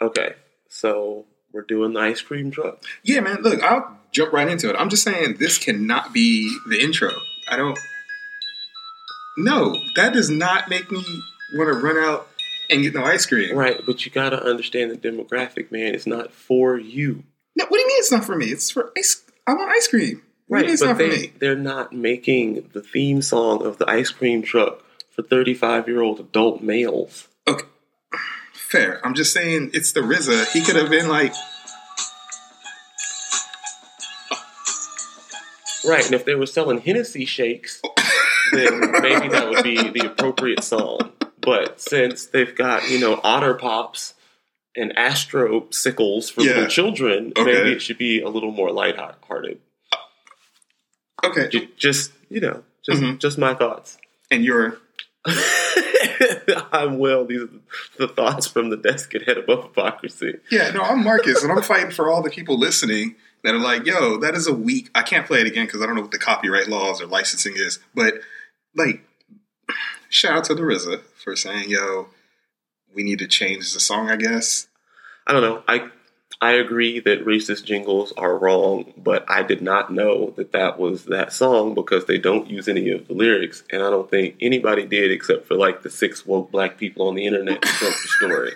Okay, 0.00 0.34
so 0.68 1.26
we're 1.52 1.62
doing 1.62 1.94
the 1.94 2.00
ice 2.00 2.20
cream 2.20 2.50
truck. 2.50 2.82
Yeah, 3.02 3.20
man. 3.20 3.42
Look, 3.42 3.62
I'll 3.62 3.98
jump 4.12 4.32
right 4.32 4.48
into 4.48 4.68
it. 4.68 4.76
I'm 4.78 4.90
just 4.90 5.02
saying 5.02 5.36
this 5.38 5.58
cannot 5.58 6.12
be 6.12 6.56
the 6.68 6.80
intro. 6.80 7.10
I 7.50 7.56
don't. 7.56 7.78
No, 9.38 9.74
that 9.96 10.12
does 10.12 10.30
not 10.30 10.68
make 10.68 10.90
me 10.90 11.04
want 11.54 11.72
to 11.72 11.78
run 11.78 11.98
out 11.98 12.28
and 12.70 12.82
get 12.82 12.94
no 12.94 13.04
ice 13.04 13.26
cream. 13.26 13.56
Right, 13.56 13.80
but 13.84 14.04
you 14.04 14.10
got 14.10 14.30
to 14.30 14.42
understand 14.42 14.90
the 14.90 14.96
demographic, 14.96 15.70
man. 15.70 15.94
It's 15.94 16.06
not 16.06 16.32
for 16.32 16.78
you. 16.78 17.22
No, 17.54 17.64
what 17.64 17.76
do 17.76 17.80
you 17.80 17.86
mean 17.86 17.98
it's 17.98 18.12
not 18.12 18.24
for 18.24 18.36
me? 18.36 18.46
It's 18.46 18.70
for 18.70 18.92
ice. 18.96 19.22
I 19.46 19.54
want 19.54 19.70
ice 19.70 19.88
cream. 19.88 20.22
What 20.48 20.58
do 20.58 20.72
you 20.72 20.72
mean 20.72 20.86
Right, 20.86 20.98
but 20.98 20.98
they, 20.98 21.26
they're 21.38 21.56
not 21.56 21.92
making 21.92 22.70
the 22.72 22.82
theme 22.82 23.22
song 23.22 23.64
of 23.64 23.78
the 23.78 23.88
ice 23.88 24.10
cream 24.10 24.42
truck 24.42 24.82
for 25.10 25.22
35 25.22 25.88
year 25.88 26.02
old 26.02 26.20
adult 26.20 26.62
males. 26.62 27.28
Fair. 28.68 29.04
I'm 29.06 29.14
just 29.14 29.32
saying 29.32 29.70
it's 29.74 29.92
the 29.92 30.00
RZA. 30.00 30.50
He 30.52 30.62
could 30.62 30.76
have 30.76 30.90
been 30.90 31.08
like, 31.08 31.32
Right, 35.84 36.04
and 36.04 36.14
if 36.16 36.24
they 36.24 36.34
were 36.34 36.46
selling 36.46 36.80
Hennessy 36.80 37.24
shakes, 37.26 37.80
then 38.52 38.80
maybe 39.02 39.28
that 39.28 39.48
would 39.48 39.62
be 39.62 39.76
the 39.90 40.06
appropriate 40.10 40.64
song. 40.64 41.12
But 41.40 41.80
since 41.80 42.26
they've 42.26 42.52
got, 42.56 42.90
you 42.90 42.98
know, 42.98 43.20
otter 43.22 43.54
pops 43.54 44.14
and 44.74 44.96
astro 44.98 45.68
sickles 45.70 46.28
for 46.28 46.42
Yeah. 46.42 46.54
little 46.54 46.66
children, 46.66 47.32
Okay. 47.36 47.44
maybe 47.52 47.72
it 47.72 47.82
should 47.82 47.98
be 47.98 48.20
a 48.20 48.28
little 48.28 48.50
more 48.50 48.72
lighthearted. 48.72 49.60
okay, 51.24 51.48
Ju- 51.48 51.68
Just, 51.76 52.10
you 52.28 52.40
know, 52.40 52.64
just 52.84 53.00
Mhm. 53.00 53.18
just 53.20 53.38
my 53.38 53.54
thoughts. 53.54 53.96
and 54.28 54.44
you're 54.44 54.78
I'm 56.72 56.98
well. 56.98 57.24
These 57.24 57.42
are 57.42 57.50
the 57.98 58.08
thoughts 58.08 58.46
from 58.46 58.70
the 58.70 58.76
desk 58.76 59.14
at 59.14 59.22
Head 59.22 59.38
Above 59.38 59.64
Hypocrisy. 59.64 60.38
Yeah, 60.50 60.70
no, 60.70 60.82
I'm 60.82 61.02
Marcus, 61.02 61.42
and 61.42 61.52
I'm 61.52 61.62
fighting 61.62 61.90
for 61.90 62.10
all 62.10 62.22
the 62.22 62.30
people 62.30 62.58
listening 62.58 63.16
that 63.42 63.54
are 63.54 63.58
like, 63.58 63.86
yo, 63.86 64.18
that 64.18 64.34
is 64.34 64.46
a 64.46 64.52
weak. 64.52 64.90
I 64.94 65.02
can't 65.02 65.26
play 65.26 65.40
it 65.40 65.46
again 65.46 65.66
because 65.66 65.82
I 65.82 65.86
don't 65.86 65.94
know 65.94 66.02
what 66.02 66.10
the 66.10 66.18
copyright 66.18 66.68
laws 66.68 67.00
or 67.00 67.06
licensing 67.06 67.54
is. 67.56 67.78
But, 67.94 68.14
like, 68.74 69.04
shout 70.08 70.36
out 70.36 70.44
to 70.44 70.54
the 70.54 70.62
RZA 70.62 71.02
for 71.22 71.36
saying, 71.36 71.70
yo, 71.70 72.08
we 72.94 73.02
need 73.02 73.18
to 73.20 73.26
change 73.26 73.72
the 73.72 73.80
song, 73.80 74.10
I 74.10 74.16
guess. 74.16 74.68
I 75.26 75.32
don't 75.32 75.42
know. 75.42 75.62
I 75.68 75.90
I 76.40 76.52
agree 76.52 77.00
that 77.00 77.24
racist 77.24 77.64
jingles 77.64 78.12
are 78.16 78.36
wrong, 78.36 78.92
but 78.96 79.24
I 79.28 79.42
did 79.42 79.62
not 79.62 79.92
know 79.92 80.30
that 80.36 80.52
that 80.52 80.78
was 80.78 81.06
that 81.06 81.32
song 81.32 81.74
because 81.74 82.04
they 82.04 82.18
don't 82.18 82.50
use 82.50 82.68
any 82.68 82.90
of 82.90 83.08
the 83.08 83.14
lyrics, 83.14 83.64
and 83.70 83.82
I 83.82 83.88
don't 83.88 84.10
think 84.10 84.36
anybody 84.40 84.84
did 84.84 85.10
except 85.10 85.46
for 85.46 85.54
like 85.54 85.82
the 85.82 85.90
six 85.90 86.26
woke 86.26 86.50
black 86.50 86.76
people 86.76 87.08
on 87.08 87.14
the 87.14 87.26
internet 87.26 87.64
who 87.64 87.86
broke 87.86 87.94
the 88.02 88.08
story. 88.08 88.52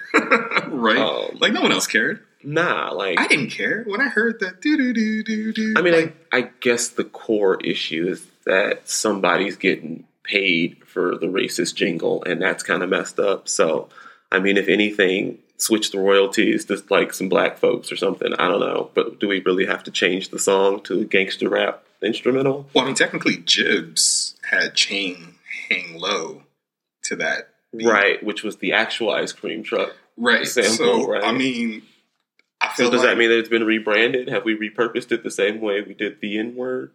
right? 0.68 0.98
Um, 0.98 1.38
like, 1.40 1.52
no 1.52 1.62
one 1.62 1.72
else 1.72 1.86
cared. 1.86 2.24
Nah, 2.42 2.90
like 2.92 3.18
I 3.18 3.26
didn't 3.26 3.50
care 3.50 3.84
when 3.86 4.00
I 4.00 4.08
heard 4.08 4.40
that. 4.40 4.62
Do 4.62 4.76
do 4.76 4.92
do 4.92 5.22
do 5.22 5.52
do. 5.52 5.74
I 5.76 5.82
mean, 5.82 5.92
like, 5.92 6.16
I, 6.32 6.38
I 6.38 6.50
guess 6.60 6.88
the 6.88 7.04
core 7.04 7.58
issue 7.62 8.06
is 8.08 8.26
that 8.46 8.88
somebody's 8.88 9.56
getting 9.56 10.04
paid 10.22 10.86
for 10.86 11.16
the 11.16 11.26
racist 11.26 11.74
jingle, 11.74 12.22
and 12.24 12.40
that's 12.40 12.62
kind 12.62 12.82
of 12.82 12.88
messed 12.88 13.18
up. 13.18 13.48
So, 13.48 13.88
I 14.32 14.38
mean, 14.38 14.56
if 14.56 14.68
anything, 14.68 15.38
switch 15.61 15.91
the 15.91 15.98
royalties 15.98 16.64
to 16.66 16.83
like 16.91 17.12
some 17.12 17.28
black 17.28 17.58
folks 17.58 17.92
or 17.92 17.97
something. 17.97 18.33
I 18.34 18.48
don't 18.48 18.61
know. 18.61 18.91
But 18.94 19.20
do 19.20 19.28
we 19.28 19.41
really 19.41 19.66
have 19.66 19.84
to 19.84 19.91
change 19.91 20.30
the 20.30 20.39
song 20.39 20.83
to 20.84 21.05
gangster 21.05 21.48
rap 21.48 21.84
instrumental? 22.03 22.66
well, 22.75 22.84
I 22.84 22.86
mean, 22.89 22.94
technically, 22.97 23.39
Jibbs 23.39 24.36
had 24.50 24.75
Chain 24.75 25.34
hang 25.69 25.98
low 25.98 26.42
to 27.05 27.16
that. 27.16 27.50
beat. 27.77 27.86
Right, 27.86 28.22
which 28.22 28.42
was 28.42 28.56
the 28.56 28.72
actual 28.72 29.11
ice 29.11 29.33
cream 29.33 29.62
truck. 29.62 29.94
Right. 30.16 30.47
Sample, 30.47 30.75
so, 30.75 31.08
right? 31.08 31.25
I 31.25 31.33
mean, 31.33 31.83
I 32.61 32.69
feel 32.69 32.86
So 32.86 32.92
does 32.92 33.00
like 33.00 33.11
that 33.11 33.19
mean 33.19 33.31
that 33.31 33.38
it's 33.38 33.48
been 33.48 33.64
rebranded? 33.64 34.28
Have 34.28 34.44
we 34.44 34.56
repurposed 34.56 35.12
it 35.12 35.22
the 35.22 35.31
same 35.31 35.61
way 35.61 35.81
we 35.83 35.94
did 35.94 36.20
the 36.20 36.38
N 36.38 36.56
word? 36.56 36.92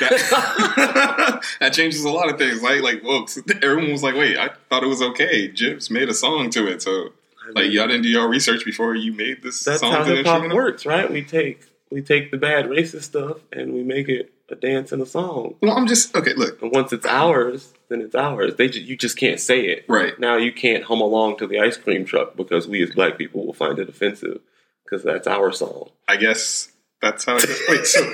that, 0.00 1.42
that 1.60 1.72
changes 1.72 2.04
a 2.04 2.10
lot 2.10 2.30
of 2.30 2.38
things. 2.38 2.62
Like, 2.62 2.82
like, 2.82 3.02
whoa, 3.02 3.26
everyone 3.62 3.90
was 3.92 4.02
like, 4.02 4.14
wait, 4.14 4.36
I 4.36 4.50
thought 4.68 4.84
it 4.84 4.88
was 4.88 5.02
okay. 5.02 5.48
Jibbs 5.48 5.90
made 5.90 6.08
a 6.08 6.14
song 6.14 6.50
to 6.50 6.66
it. 6.66 6.82
So, 6.82 7.12
like, 7.54 7.70
y'all 7.70 7.86
didn't 7.86 8.02
do 8.02 8.08
your 8.08 8.28
research 8.28 8.64
before 8.64 8.94
you 8.94 9.12
made 9.12 9.42
this 9.42 9.64
That's 9.64 9.80
song 9.80 9.92
how 9.92 10.04
hip 10.04 10.26
hop 10.26 10.52
works, 10.52 10.86
right? 10.86 11.10
We 11.10 11.22
take 11.22 11.64
we 11.90 12.02
take 12.02 12.30
the 12.30 12.36
bad 12.36 12.66
racist 12.66 13.02
stuff 13.02 13.38
and 13.52 13.72
we 13.72 13.82
make 13.82 14.08
it 14.08 14.32
a 14.50 14.54
dance 14.54 14.92
and 14.92 15.02
a 15.02 15.06
song. 15.06 15.54
Well, 15.60 15.76
I'm 15.76 15.86
just, 15.86 16.14
okay, 16.16 16.34
look. 16.34 16.60
And 16.62 16.72
once 16.72 16.92
it's 16.92 17.06
ours, 17.06 17.74
then 17.88 18.00
it's 18.00 18.14
ours. 18.14 18.54
They 18.56 18.68
ju- 18.68 18.80
you 18.80 18.96
just 18.96 19.16
can't 19.16 19.40
say 19.40 19.66
it. 19.66 19.84
Right. 19.88 20.18
Now 20.18 20.36
you 20.36 20.52
can't 20.52 20.84
hum 20.84 21.00
along 21.00 21.38
to 21.38 21.46
the 21.46 21.58
ice 21.58 21.76
cream 21.76 22.04
truck 22.04 22.36
because 22.36 22.66
we 22.66 22.82
as 22.82 22.90
black 22.90 23.18
people 23.18 23.46
will 23.46 23.52
find 23.52 23.78
it 23.78 23.88
offensive 23.88 24.40
because 24.84 25.02
that's 25.02 25.26
our 25.26 25.52
song. 25.52 25.90
I 26.06 26.16
guess 26.16 26.72
that's 27.02 27.24
how 27.24 27.36
it 27.36 27.46
goes. 27.46 27.62
Wait, 27.68 27.86
so, 27.86 28.00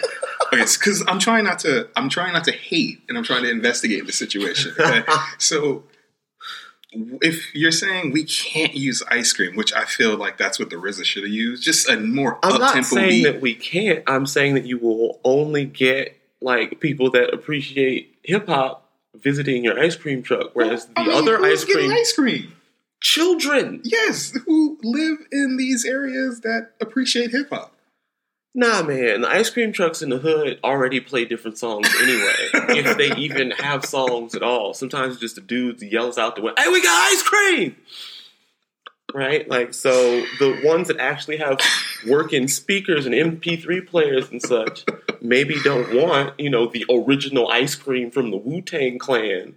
okay, 0.53 0.65
because 0.65 1.05
I'm 1.06 1.19
trying 1.19 1.45
not 1.45 1.61
to, 1.61 1.89
I'm 1.97 2.09
trying 2.09 2.33
not 2.33 2.45
to 2.45 2.53
hate 2.53 3.03
and 3.09 3.16
I'm 3.16 3.25
trying 3.25 3.45
to 3.45 3.51
investigate 3.51 4.06
the 4.06 4.12
situation. 4.12 4.72
Okay? 4.78 5.03
so, 5.39 5.84
if 7.22 7.55
you're 7.55 7.72
saying 7.72 8.12
we 8.12 8.25
can't 8.25 8.75
use 8.75 9.03
ice 9.09 9.32
cream, 9.32 9.56
which 9.56 9.72
I 9.75 9.84
feel 9.84 10.16
like 10.16 10.38
that's 10.38 10.59
what 10.59 10.71
the 10.71 10.77
RZA 10.77 11.05
should 11.05 11.25
have 11.25 11.32
used, 11.32 11.62
just 11.62 11.88
a 11.88 11.99
more 11.99 12.38
I'm 12.43 12.59
not 12.60 12.84
saying 12.84 13.09
beat. 13.09 13.25
that 13.25 13.41
we 13.41 13.55
can't. 13.55 14.03
I'm 14.06 14.27
saying 14.27 14.55
that 14.55 14.66
you 14.66 14.78
will 14.78 15.21
only 15.25 15.65
get 15.65 16.16
like 16.41 16.81
people 16.81 17.10
that 17.12 17.33
appreciate 17.34 18.16
hip 18.22 18.47
hop 18.49 18.91
visiting 19.15 19.65
your 19.65 19.78
ice 19.78 19.97
cream 19.97 20.22
truck, 20.22 20.50
whereas 20.54 20.87
the 20.87 20.93
I 21.00 21.06
mean, 21.06 21.16
other 21.16 21.37
who's 21.38 21.62
ice 21.62 21.65
cream 21.72 21.91
ice 21.91 22.12
cream. 22.12 22.53
children. 23.00 23.81
Yes, 23.84 24.33
who 24.47 24.78
live 24.83 25.19
in 25.31 25.56
these 25.56 25.84
areas 25.84 26.41
that 26.41 26.71
appreciate 26.81 27.31
hip 27.31 27.50
hop. 27.50 27.73
Nah, 28.56 28.82
man, 28.82 29.22
the 29.22 29.28
ice 29.28 29.50
cream 29.50 29.72
trucks 29.72 30.00
in 30.00 30.10
the 30.10 30.19
hood 30.19 30.60
already 30.62 31.00
play 31.00 31.25
different 31.25 31.59
songs 31.59 31.88
anyway. 32.00 32.34
if 32.78 32.97
they 32.97 33.16
even 33.16 33.50
have 33.50 33.84
songs 33.84 34.37
at 34.37 34.44
all, 34.44 34.75
sometimes 34.75 35.15
it's 35.15 35.20
just 35.20 35.34
the 35.34 35.41
dude 35.41 35.82
yells 35.82 36.19
out 36.19 36.37
the 36.37 36.42
window, 36.42 36.62
"Hey, 36.62 36.69
we 36.69 36.81
got 36.81 37.12
ice 37.12 37.22
cream!" 37.22 37.76
Right, 39.12 39.48
like 39.48 39.75
so. 39.75 40.25
The 40.38 40.60
ones 40.65 40.88
that 40.88 40.98
actually 40.98 41.38
have 41.38 41.60
working 42.06 42.47
speakers 42.47 43.06
and 43.06 43.15
MP3 43.15 43.87
players 43.87 44.31
and 44.31 44.41
such 44.41 44.84
maybe 45.21 45.56
don't 45.62 45.94
want 45.94 46.38
you 46.38 46.50
know 46.50 46.66
the 46.66 46.84
original 46.88 47.48
ice 47.48 47.75
cream 47.75 48.10
from 48.10 48.31
the 48.31 48.36
Wu 48.36 48.60
Tang 48.60 48.98
Clan 48.98 49.54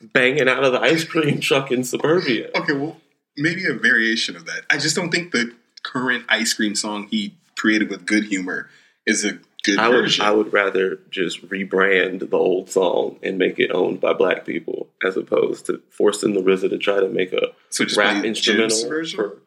banging 0.00 0.48
out 0.48 0.64
of 0.64 0.72
the 0.72 0.80
ice 0.80 1.04
cream 1.04 1.40
truck 1.40 1.70
in 1.70 1.84
suburbia. 1.84 2.50
Okay, 2.54 2.72
well, 2.72 3.00
maybe 3.36 3.64
a 3.66 3.74
variation 3.74 4.34
of 4.34 4.44
that. 4.46 4.62
I 4.70 4.78
just 4.78 4.96
don't 4.96 5.10
think 5.10 5.32
the 5.32 5.54
current 5.82 6.24
ice 6.28 6.52
cream 6.54 6.74
song 6.74 7.06
he 7.08 7.37
created 7.58 7.90
with 7.90 8.06
good 8.06 8.24
humor 8.24 8.70
is 9.06 9.24
a 9.24 9.38
good 9.64 9.78
I 9.78 9.88
would 9.88 10.02
version. 10.02 10.24
I 10.24 10.30
would 10.30 10.52
rather 10.52 11.00
just 11.10 11.46
rebrand 11.48 12.30
the 12.30 12.36
old 12.36 12.70
song 12.70 13.18
and 13.22 13.38
make 13.38 13.58
it 13.58 13.70
owned 13.72 14.00
by 14.00 14.12
black 14.12 14.46
people 14.46 14.88
as 15.04 15.16
opposed 15.16 15.66
to 15.66 15.82
forcing 15.90 16.34
the 16.34 16.40
RZA 16.40 16.70
to 16.70 16.78
try 16.78 17.00
to 17.00 17.08
make 17.08 17.32
a 17.32 17.48
so 17.70 17.84
just 17.84 17.96
rap 17.96 18.24
instrumental. 18.24 18.88
version. 18.88 19.16
For, 19.16 19.38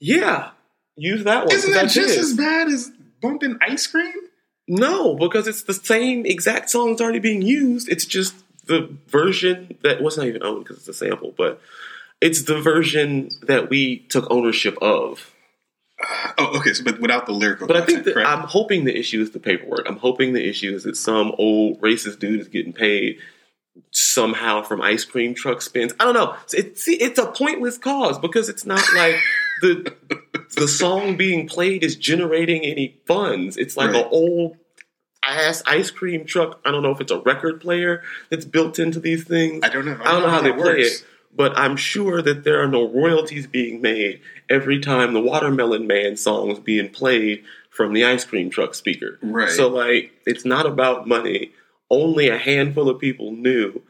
yeah, 0.00 0.50
use 0.96 1.24
that 1.24 1.46
one. 1.46 1.54
Isn't 1.54 1.72
that 1.72 1.90
just 1.90 2.18
as 2.18 2.34
bad 2.34 2.68
as 2.68 2.90
bumping 3.20 3.58
ice 3.60 3.86
cream? 3.86 4.14
No, 4.68 5.16
because 5.16 5.48
it's 5.48 5.64
the 5.64 5.74
same 5.74 6.24
exact 6.24 6.70
song 6.70 6.90
that's 6.90 7.00
already 7.00 7.18
being 7.18 7.42
used. 7.42 7.88
It's 7.88 8.04
just 8.06 8.34
the 8.66 8.96
version 9.08 9.76
that 9.82 10.00
was 10.00 10.16
not 10.16 10.26
even 10.26 10.44
owned 10.44 10.64
because 10.64 10.78
it's 10.78 10.88
a 10.88 10.94
sample, 10.94 11.34
but 11.36 11.60
it's 12.20 12.42
the 12.44 12.60
version 12.60 13.30
that 13.42 13.68
we 13.68 13.98
took 13.98 14.30
ownership 14.30 14.78
of. 14.80 15.29
Oh, 16.38 16.58
okay. 16.58 16.72
So, 16.72 16.84
but 16.84 17.00
without 17.00 17.26
the 17.26 17.32
lyrical. 17.32 17.66
But 17.66 17.76
I 17.76 17.84
think 17.84 18.04
that? 18.04 18.16
I'm 18.16 18.40
hoping 18.48 18.84
the 18.84 18.96
issue 18.98 19.20
is 19.20 19.32
the 19.32 19.40
paperwork. 19.40 19.86
I'm 19.86 19.96
hoping 19.98 20.32
the 20.32 20.46
issue 20.48 20.72
is 20.74 20.84
that 20.84 20.96
some 20.96 21.32
old 21.38 21.80
racist 21.80 22.18
dude 22.18 22.40
is 22.40 22.48
getting 22.48 22.72
paid 22.72 23.18
somehow 23.90 24.62
from 24.62 24.80
ice 24.80 25.04
cream 25.04 25.34
truck 25.34 25.62
spins. 25.62 25.92
I 26.00 26.04
don't 26.04 26.14
know. 26.14 26.34
It's 26.52 26.84
it's 26.88 27.18
a 27.18 27.26
pointless 27.26 27.78
cause 27.78 28.18
because 28.18 28.48
it's 28.48 28.64
not 28.64 28.82
like 28.94 29.16
the 29.62 29.94
the 30.56 30.68
song 30.68 31.16
being 31.16 31.46
played 31.46 31.84
is 31.84 31.96
generating 31.96 32.62
any 32.64 32.98
funds. 33.06 33.56
It's 33.56 33.76
like 33.76 33.92
Right. 33.92 34.04
an 34.04 34.08
old 34.10 34.56
ass 35.22 35.62
ice 35.66 35.90
cream 35.90 36.24
truck. 36.24 36.60
I 36.64 36.70
don't 36.70 36.82
know 36.82 36.90
if 36.92 37.00
it's 37.00 37.12
a 37.12 37.20
record 37.20 37.60
player 37.60 38.02
that's 38.30 38.44
built 38.44 38.78
into 38.78 39.00
these 39.00 39.24
things. 39.24 39.60
I 39.62 39.68
don't 39.68 39.84
know. 39.84 39.98
I 40.02 40.12
don't 40.12 40.22
know 40.22 40.28
how 40.30 40.40
they 40.40 40.50
that 40.50 40.58
play 40.60 40.80
it, 40.80 41.04
but 41.34 41.56
I'm 41.56 41.76
sure 41.76 42.22
that 42.22 42.44
there 42.44 42.62
are 42.62 42.68
no 42.68 42.88
royalties 42.88 43.46
being 43.46 43.80
made 43.80 44.20
every 44.48 44.80
time 44.80 45.12
the 45.12 45.20
Watermelon 45.20 45.86
Man 45.86 46.16
song 46.16 46.50
is 46.50 46.58
being 46.58 46.90
played 46.90 47.44
from 47.70 47.92
the 47.92 48.04
ice 48.04 48.24
cream 48.24 48.50
truck 48.50 48.74
speaker. 48.74 49.18
Right. 49.22 49.48
So, 49.48 49.68
like, 49.68 50.12
it's 50.26 50.44
not 50.44 50.66
about 50.66 51.08
money. 51.08 51.52
Only 51.90 52.28
a 52.28 52.38
handful 52.38 52.88
of 52.88 53.00
people 53.00 53.32
knew. 53.32 53.82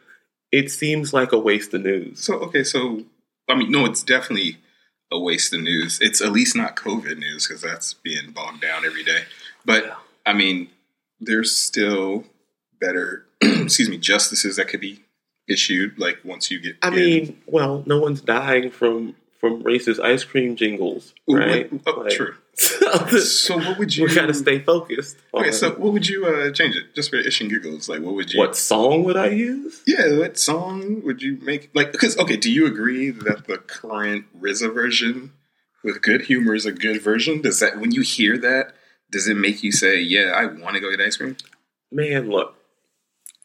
It 0.53 0.71
seems 0.71 1.13
like 1.13 1.33
a 1.33 1.39
waste 1.39 1.75
of 1.75 1.83
news. 1.83 2.21
So 2.21 2.35
okay, 2.41 2.65
so 2.65 3.05
I 3.49 3.55
mean, 3.55 3.71
no, 3.71 3.85
it's 3.85 4.03
definitely 4.03 4.59
a 5.13 5.19
waste 5.19 5.53
of 5.53 5.61
news. 5.61 5.99
It's 6.01 6.21
at 6.21 6.33
least 6.33 6.57
not 6.57 6.77
COVID 6.77 7.19
news 7.19 7.47
because 7.47 7.63
that's 7.63 7.95
being 7.95 8.31
bogged 8.33 8.61
down 8.61 8.85
every 8.85 9.05
day. 9.05 9.25
But 9.65 9.97
I 10.25 10.33
mean, 10.33 10.71
there's 11.21 11.55
still 11.55 12.25
better, 12.81 13.27
excuse 13.41 13.89
me, 13.89 13.99
justices 13.99 14.57
that 14.57 14.69
could 14.69 14.81
be 14.81 15.05
issued. 15.51 15.99
Like 15.99 16.19
once 16.25 16.51
you 16.51 16.61
get, 16.61 16.77
I 16.83 16.89
in. 16.89 16.95
mean, 16.95 17.43
well, 17.47 17.83
no 17.87 17.99
one's 18.01 18.21
dying 18.21 18.71
from 18.71 19.17
from 19.41 19.63
racist 19.63 19.99
ice 20.01 20.23
cream 20.23 20.55
jingles, 20.55 21.15
Ooh, 21.31 21.37
right? 21.37 21.73
what- 21.73 21.83
oh, 21.87 22.01
Like- 22.01 22.13
true. 22.13 22.35
so 23.21 23.57
what 23.57 23.79
would 23.79 23.97
you? 23.97 24.05
we 24.05 24.15
gotta 24.15 24.35
stay 24.35 24.59
focused. 24.59 25.17
Okay, 25.33 25.47
on 25.47 25.53
so 25.53 25.71
what 25.71 25.95
would 25.95 26.07
you 26.07 26.27
uh, 26.27 26.51
change 26.53 26.77
it 26.77 26.95
just 26.95 27.09
for 27.09 27.17
ish 27.17 27.41
and 27.41 27.49
giggles? 27.49 27.89
Like, 27.89 28.03
what 28.03 28.15
would 28.15 28.33
you? 28.35 28.39
what 28.39 28.55
song 28.55 29.03
would 29.05 29.17
I 29.17 29.29
use? 29.29 29.81
Yeah, 29.87 30.19
what 30.19 30.39
song 30.39 31.01
would 31.05 31.23
you 31.23 31.39
make? 31.41 31.71
Like, 31.75 31.91
because 31.91 32.19
okay, 32.19 32.37
do 32.37 32.53
you 32.53 32.67
agree 32.67 33.09
that 33.11 33.47
the 33.47 33.57
current 33.57 34.27
RZA 34.39 34.75
version 34.75 35.33
with 35.83 36.03
good 36.03 36.23
humor 36.23 36.55
is 36.55 36.67
a 36.67 36.73
good 36.73 37.01
version? 37.01 37.41
Does 37.41 37.61
that 37.61 37.81
when 37.81 37.93
you 37.93 38.03
hear 38.03 38.37
that, 38.39 38.75
does 39.11 39.27
it 39.27 39.39
make 39.39 39.63
you 39.63 39.73
say, 39.73 39.99
"Yeah, 39.99 40.33
I 40.37 40.45
want 40.45 40.75
to 40.75 40.81
go 40.81 40.91
get 40.91 41.01
ice 41.01 41.17
cream"? 41.17 41.39
Man, 41.91 42.29
look, 42.29 42.57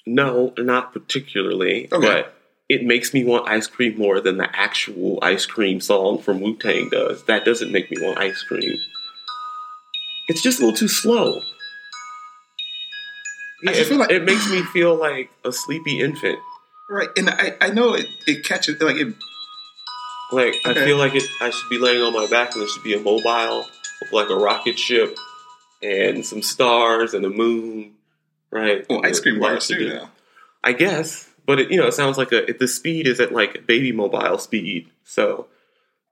no, 0.05 0.53
not 0.57 0.93
particularly, 0.93 1.87
Okay. 1.91 2.05
but 2.07 2.33
it 2.69 2.83
makes 2.83 3.13
me 3.13 3.23
want 3.23 3.47
ice 3.47 3.67
cream 3.67 3.97
more 3.97 4.19
than 4.21 4.37
the 4.37 4.49
actual 4.55 5.19
ice 5.21 5.45
cream 5.45 5.79
song 5.79 6.19
from 6.21 6.39
Wu 6.41 6.55
Tang 6.55 6.89
does. 6.89 7.23
That 7.25 7.45
doesn't 7.45 7.71
make 7.71 7.91
me 7.91 7.97
want 8.01 8.17
ice 8.17 8.41
cream. 8.43 8.77
It's 10.27 10.41
just 10.41 10.59
a 10.59 10.65
little 10.65 10.77
too 10.77 10.87
slow. 10.87 11.39
I 13.67 13.71
Yeah, 13.71 13.71
just 13.71 13.81
it, 13.81 13.85
feel 13.89 13.97
like- 13.99 14.11
it 14.11 14.23
makes 14.23 14.49
me 14.49 14.61
feel 14.63 14.95
like 14.95 15.29
a 15.43 15.51
sleepy 15.51 15.99
infant. 15.99 16.39
Right, 16.89 17.09
and 17.17 17.29
I, 17.29 17.53
I 17.61 17.69
know 17.69 17.93
it, 17.95 18.05
it 18.27 18.43
catches 18.45 18.79
like 18.81 18.97
it. 18.97 19.13
Like 20.31 20.55
I 20.65 20.73
feel 20.73 20.97
like 20.97 21.15
it. 21.15 21.23
I 21.41 21.49
should 21.49 21.69
be 21.69 21.77
laying 21.79 22.01
on 22.01 22.13
my 22.13 22.27
back, 22.27 22.53
and 22.53 22.61
there 22.61 22.67
should 22.67 22.83
be 22.83 22.93
a 22.93 22.99
mobile 22.99 23.65
with 24.01 24.11
like 24.11 24.29
a 24.29 24.35
rocket 24.35 24.77
ship 24.77 25.15
and 25.81 26.23
some 26.25 26.41
stars 26.43 27.13
and 27.15 27.25
a 27.25 27.29
moon, 27.29 27.93
right? 28.51 28.85
Well, 28.89 29.05
ice 29.05 29.19
cream 29.19 29.39
bars 29.39 29.67
too. 29.67 29.89
Now. 29.89 30.11
I 30.63 30.73
guess, 30.73 31.29
but 31.45 31.59
it, 31.59 31.71
you 31.71 31.77
know, 31.77 31.87
it 31.87 31.93
sounds 31.93 32.17
like 32.17 32.31
a. 32.31 32.51
The 32.57 32.67
speed 32.67 33.07
is 33.07 33.19
at 33.19 33.31
like 33.31 33.65
baby 33.67 33.91
mobile 33.91 34.37
speed, 34.37 34.89
so 35.03 35.47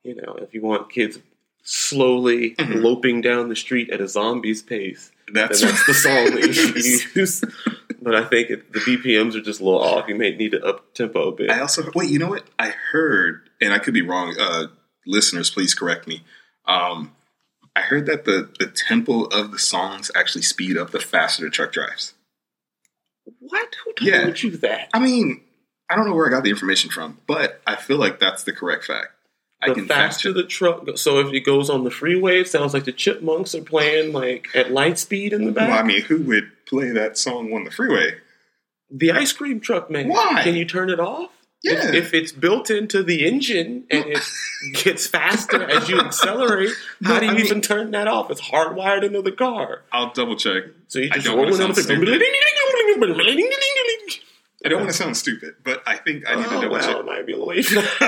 you 0.04 0.16
know, 0.16 0.36
if 0.42 0.54
you 0.54 0.62
want 0.62 0.92
kids 0.92 1.20
slowly 1.64 2.56
Mhm. 2.56 2.82
loping 2.84 3.22
down 3.22 3.50
the 3.50 3.56
street 3.56 3.90
at 3.90 4.02
a 4.02 4.08
zombie's 4.08 4.62
pace, 4.62 5.12
That's, 5.34 5.62
that's 5.62 5.86
the 5.86 5.94
song 5.94 6.36
that 6.36 6.42
you 6.46 6.54
should 6.54 6.76
use. 7.16 7.44
But 8.02 8.16
I 8.16 8.26
think 8.26 8.50
it, 8.50 8.74
the 8.74 8.80
BPMs 8.82 9.34
are 9.36 9.42
just 9.42 9.62
a 9.62 9.64
little 9.64 9.82
off. 9.82 10.10
You 10.10 10.16
may 10.16 10.36
need 10.36 10.52
to 10.52 10.62
up 10.64 10.94
tempo 10.94 11.30
a 11.30 11.32
bit. 11.32 11.50
I 11.50 11.62
also 11.62 11.90
wait. 11.96 12.10
You 12.10 12.20
know 12.20 12.28
what? 12.28 12.44
I 12.60 12.74
heard, 12.92 13.50
and 13.62 13.72
I 13.74 13.80
could 13.80 13.94
be 13.94 14.02
wrong. 14.02 14.36
Uh, 14.38 14.68
listeners, 15.08 15.50
please 15.50 15.74
correct 15.74 16.06
me. 16.06 16.24
Um, 16.66 17.14
I 17.76 17.82
heard 17.82 18.06
that 18.08 18.26
the 18.26 18.50
the 18.60 18.68
tempo 18.68 19.24
of 19.24 19.52
the 19.52 19.60
songs 19.60 20.12
actually 20.16 20.42
speed 20.44 20.78
up 20.78 20.92
the 20.92 21.00
faster 21.00 21.46
the 21.46 21.50
truck 21.50 21.72
drives. 21.72 22.14
What? 23.40 23.76
Who 23.86 23.94
told 23.94 24.02
Yeah. 24.10 24.34
you 24.36 24.58
that? 24.58 24.90
I 24.94 25.00
mean, 25.00 25.42
I 25.90 25.96
don't 25.96 26.08
know 26.08 26.16
where 26.16 26.28
I 26.28 26.30
got 26.30 26.44
the 26.44 26.50
information 26.50 26.90
from, 26.90 27.18
but 27.28 27.62
I 27.68 27.76
feel 27.76 27.98
like 27.98 28.20
that's 28.20 28.44
the 28.44 28.54
correct 28.54 28.86
fact. 28.86 29.08
I 29.62 29.70
the 29.70 29.76
can 29.76 29.88
fact 29.88 30.14
faster 30.14 30.30
check. 30.30 30.36
the 30.36 30.44
truck. 30.44 30.98
So 30.98 31.20
if 31.20 31.34
it 31.34 31.42
goes 31.42 31.70
on 31.70 31.84
the 31.86 31.92
freeway, 31.92 32.42
it 32.42 32.48
sounds 32.50 32.74
like 32.74 32.84
the 32.84 32.92
chipmunks 32.92 33.56
are 33.56 33.62
playing 33.62 34.12
like 34.12 34.48
at 34.56 34.72
light 34.72 35.00
speed 35.00 35.32
in 35.34 35.46
the 35.46 35.52
back. 35.52 35.70
Well, 35.70 35.80
I 35.80 35.84
mean, 35.84 36.02
who 36.02 36.22
would 36.24 36.52
play 36.66 36.90
that 36.92 37.18
song 37.18 37.54
on 37.54 37.64
the 37.64 37.72
freeway? 37.72 38.16
the 38.96 39.12
ice 39.12 39.34
cream 39.34 39.60
truck 39.60 39.90
man. 39.90 40.08
Why? 40.10 40.42
Can 40.44 40.56
you 40.56 40.66
turn 40.66 40.90
it 40.92 41.00
off? 41.00 41.32
Yeah. 41.64 41.88
If, 41.88 41.94
if 41.96 42.14
it's 42.14 42.32
built 42.32 42.70
into 42.70 43.02
the 43.02 43.26
engine 43.26 43.86
and 43.90 44.06
it 44.06 44.20
gets 44.84 45.08
faster 45.08 45.64
as 45.64 45.90
you 45.90 46.00
accelerate, 46.00 46.70
how 47.04 47.14
No, 47.16 47.20
do 47.22 47.26
you 47.26 47.32
I 47.32 47.36
mean- 47.36 47.46
even 47.46 47.62
turn 47.62 47.90
that 47.92 48.08
off? 48.08 48.30
It's 48.30 48.42
hardwired 48.42 49.02
into 49.04 49.22
the 49.24 49.32
car. 49.32 49.82
I'll 49.92 50.12
double 50.14 50.36
check. 50.36 50.66
So 50.90 51.00
you 51.00 51.10
just 51.10 51.26
roll 51.28 51.40
another 51.48 51.74
sound 51.74 51.76
thing. 51.88 52.00
I 54.66 54.70
don't 54.70 54.80
want 54.80 54.92
to 54.92 54.98
sound 54.98 55.18
stupid, 55.18 55.56
but 55.64 55.84
I 55.86 55.98
think 55.98 56.24
I 56.28 56.36
need 56.36 56.44
to 56.44 56.50
Oh, 56.58 56.62
double 56.62 56.74
well, 56.76 57.00
it 57.02 57.06
might 57.06 57.26
be 57.26 57.34
a 57.34 57.38
little 57.38 57.54
late. 57.54 57.68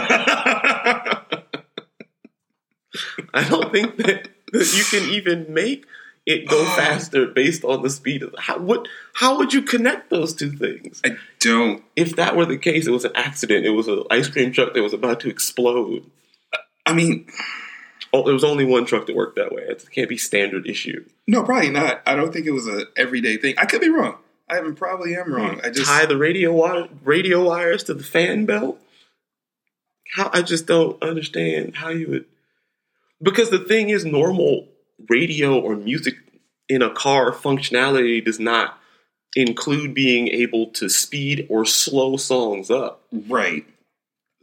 I 3.34 3.48
don't 3.50 3.72
think 3.72 3.98
that, 3.98 4.30
that 4.54 4.74
you 4.74 4.84
can 4.86 5.10
even 5.10 5.54
make 5.54 5.86
it 6.26 6.48
go 6.48 6.62
Oh. 6.62 6.76
faster 6.78 7.28
based 7.28 7.64
on 7.66 7.82
the 7.84 7.90
speed 7.90 8.24
of 8.24 8.34
how 8.40 8.58
what 8.58 8.88
how 9.16 9.38
would 9.38 9.54
you 9.54 9.62
connect 9.62 10.10
those 10.10 10.34
two 10.34 10.52
things? 10.52 11.02
I 11.06 11.18
don't. 11.40 11.84
If 11.96 12.16
that 12.16 12.36
were 12.36 12.46
the 12.46 12.58
case, 12.58 12.88
it 12.88 12.92
was 12.92 13.06
an 13.06 13.12
accident. 13.16 13.66
It 13.66 13.72
was 13.72 13.88
an 13.88 14.04
ice 14.10 14.28
cream 14.30 14.52
truck 14.52 14.74
that 14.74 14.82
was 14.82 14.94
about 14.94 15.20
to 15.22 15.30
explode. 15.30 16.10
I 16.86 16.94
mean, 16.94 17.28
Oh, 18.14 18.24
there 18.24 18.34
was 18.34 18.44
only 18.46 18.64
one 18.64 18.86
truck 18.86 19.08
that 19.08 19.16
worked 19.16 19.36
that 19.36 19.52
way. 19.52 19.64
It 19.64 19.84
can't 19.92 20.08
be 20.08 20.16
standard 20.18 20.68
issue. 20.68 21.04
no, 21.28 21.44
probably 21.44 21.70
not. 21.70 22.02
I 22.06 22.16
don't 22.16 22.32
think 22.32 22.46
it 22.46 22.52
was 22.52 22.66
an 22.66 22.86
everyday 22.96 23.36
thing. 23.38 23.56
I 23.58 23.66
could 23.66 23.82
be 23.82 23.90
wrong. 23.90 24.18
I 24.50 24.60
probably 24.76 25.16
am 25.16 25.26
hmm. 25.26 25.34
wrong. 25.34 25.62
I 25.64 25.70
just 25.70 25.90
tie 25.90 26.06
the 26.06 26.18
radio 26.18 26.54
wire, 26.54 26.88
radio 27.04 27.44
wires 27.44 27.84
to 27.86 27.94
the 27.94 28.04
fan 28.04 28.46
belt. 28.46 28.80
How 30.16 30.30
I 30.34 30.42
just 30.42 30.68
don't 30.68 31.02
understand 31.02 31.76
how 31.76 31.90
you 31.90 32.10
would. 32.10 32.26
Because 33.22 33.50
the 33.50 33.60
thing 33.60 33.90
is, 33.90 34.06
normal 34.06 34.68
radio 35.10 35.60
or 35.60 35.76
music 35.76 36.16
in 36.70 36.82
a 36.82 36.94
car 36.94 37.32
functionality 37.32 38.24
does 38.24 38.40
not 38.40 38.78
include 39.36 39.94
being 39.94 40.28
able 40.30 40.68
to 40.68 40.90
speed 40.90 41.48
or 41.50 41.66
slow 41.66 42.18
songs 42.18 42.72
up. 42.72 43.02
right. 43.28 43.66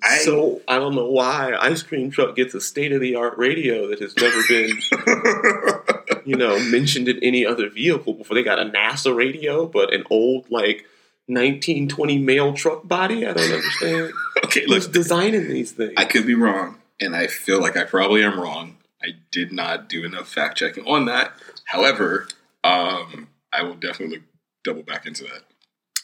I, 0.05 0.19
so 0.19 0.61
I 0.67 0.79
don't 0.79 0.97
know 0.97 1.09
why 1.09 1.55
Ice 1.61 1.83
Cream 1.83 2.11
Truck 2.11 2.35
gets 2.35 2.55
a 2.55 2.61
state 2.61 2.93
of 2.93 3.01
the 3.01 3.15
art 3.15 3.39
radio 3.39 3.87
that 3.89 4.01
has 4.01 4.17
never 4.17 4.43
been, 4.49 4.81
you 6.25 6.37
know, 6.37 6.59
mentioned 6.59 7.09
in 7.09 7.19
any 7.23 7.45
other 7.47 7.69
vehicle 7.69 8.15
before. 8.15 8.35
They 8.35 8.43
got 8.43 8.59
a 8.59 8.65
NASA 8.65 9.15
radio, 9.15 9.67
but 9.67 9.93
an 9.93 10.05
old 10.11 10.51
like 10.51 10.87
1920 11.27 12.19
mail 12.19 12.53
truck 12.53 12.87
body. 12.87 13.27
I 13.27 13.33
don't 13.33 13.53
understand. 13.53 14.13
okay, 14.45 14.65
Who's 14.67 14.87
look, 14.87 14.93
designing 14.93 15.49
these 15.49 15.73
things? 15.73 15.95
I 15.97 16.05
could 16.05 16.27
be 16.27 16.35
wrong, 16.35 16.79
and 17.01 17.15
I 17.15 17.27
feel 17.27 17.61
like 17.61 17.77
I 17.77 17.85
probably 17.85 18.23
am 18.23 18.41
wrong. 18.41 18.77
I 19.03 19.09
did 19.31 19.53
not 19.53 19.89
do 19.89 20.05
enough 20.05 20.29
fact 20.29 20.59
checking 20.59 20.87
on 20.87 21.07
that. 21.07 21.33
However, 21.65 22.29
um, 22.63 23.29
I 23.53 23.63
will 23.63 23.75
definitely 23.75 24.23
double 24.65 24.83
back 24.83 25.07
into 25.07 25.25
that. 25.25 25.43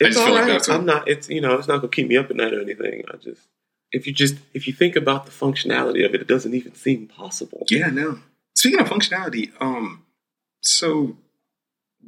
I 0.01 0.07
it's 0.07 0.17
just 0.17 0.19
all 0.19 0.27
feel 0.27 0.35
like 0.35 0.45
right. 0.45 0.53
that's 0.53 0.69
a- 0.69 0.75
I'm 0.75 0.85
not. 0.85 1.09
It's 1.09 1.29
you 1.29 1.41
know, 1.41 1.55
it's 1.55 1.69
not 1.69 1.79
gonna 1.79 1.89
keep 1.89 2.09
me 2.09 2.17
up 2.17 2.31
at 2.31 2.37
night 2.37 2.55
or 2.55 2.61
anything. 2.61 3.05
I 3.13 3.17
just 3.17 3.43
if 3.93 4.07
you 4.07 4.13
just 4.13 4.37
if 4.55 4.67
you 4.67 4.73
think 4.73 4.97
about 4.97 5.27
the 5.27 5.33
functionality 5.33 6.05
of 6.05 6.15
it, 6.15 6.21
it 6.21 6.27
doesn't 6.27 6.55
even 6.55 6.75
seem 6.75 7.07
possible. 7.07 7.65
Yeah, 7.71 7.89
no. 7.89 8.21
Speaking 8.55 8.81
of 8.81 8.89
functionality, 8.89 9.53
um, 9.61 10.05
so 10.61 11.17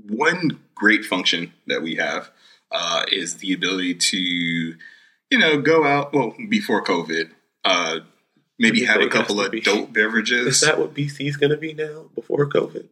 one 0.09 0.61
great 0.75 1.05
function 1.05 1.53
that 1.67 1.83
we 1.83 1.97
have 1.97 2.31
uh, 2.71 3.05
is 3.11 3.37
the 3.37 3.53
ability 3.53 3.95
to, 3.95 4.19
you 4.19 5.39
know, 5.39 5.61
go 5.61 5.85
out. 5.85 6.13
Well, 6.13 6.35
before 6.49 6.83
COVID, 6.83 7.31
uh, 7.65 8.01
maybe 8.59 8.85
have 8.85 9.01
a 9.01 9.09
couple 9.09 9.41
of 9.41 9.53
dope 9.63 9.93
beverages. 9.93 10.47
Is 10.47 10.61
that 10.61 10.79
what 10.79 10.95
BC 10.95 11.27
is 11.29 11.37
gonna 11.37 11.57
be 11.57 11.75
now 11.75 12.07
before 12.15 12.49
COVID? 12.49 12.87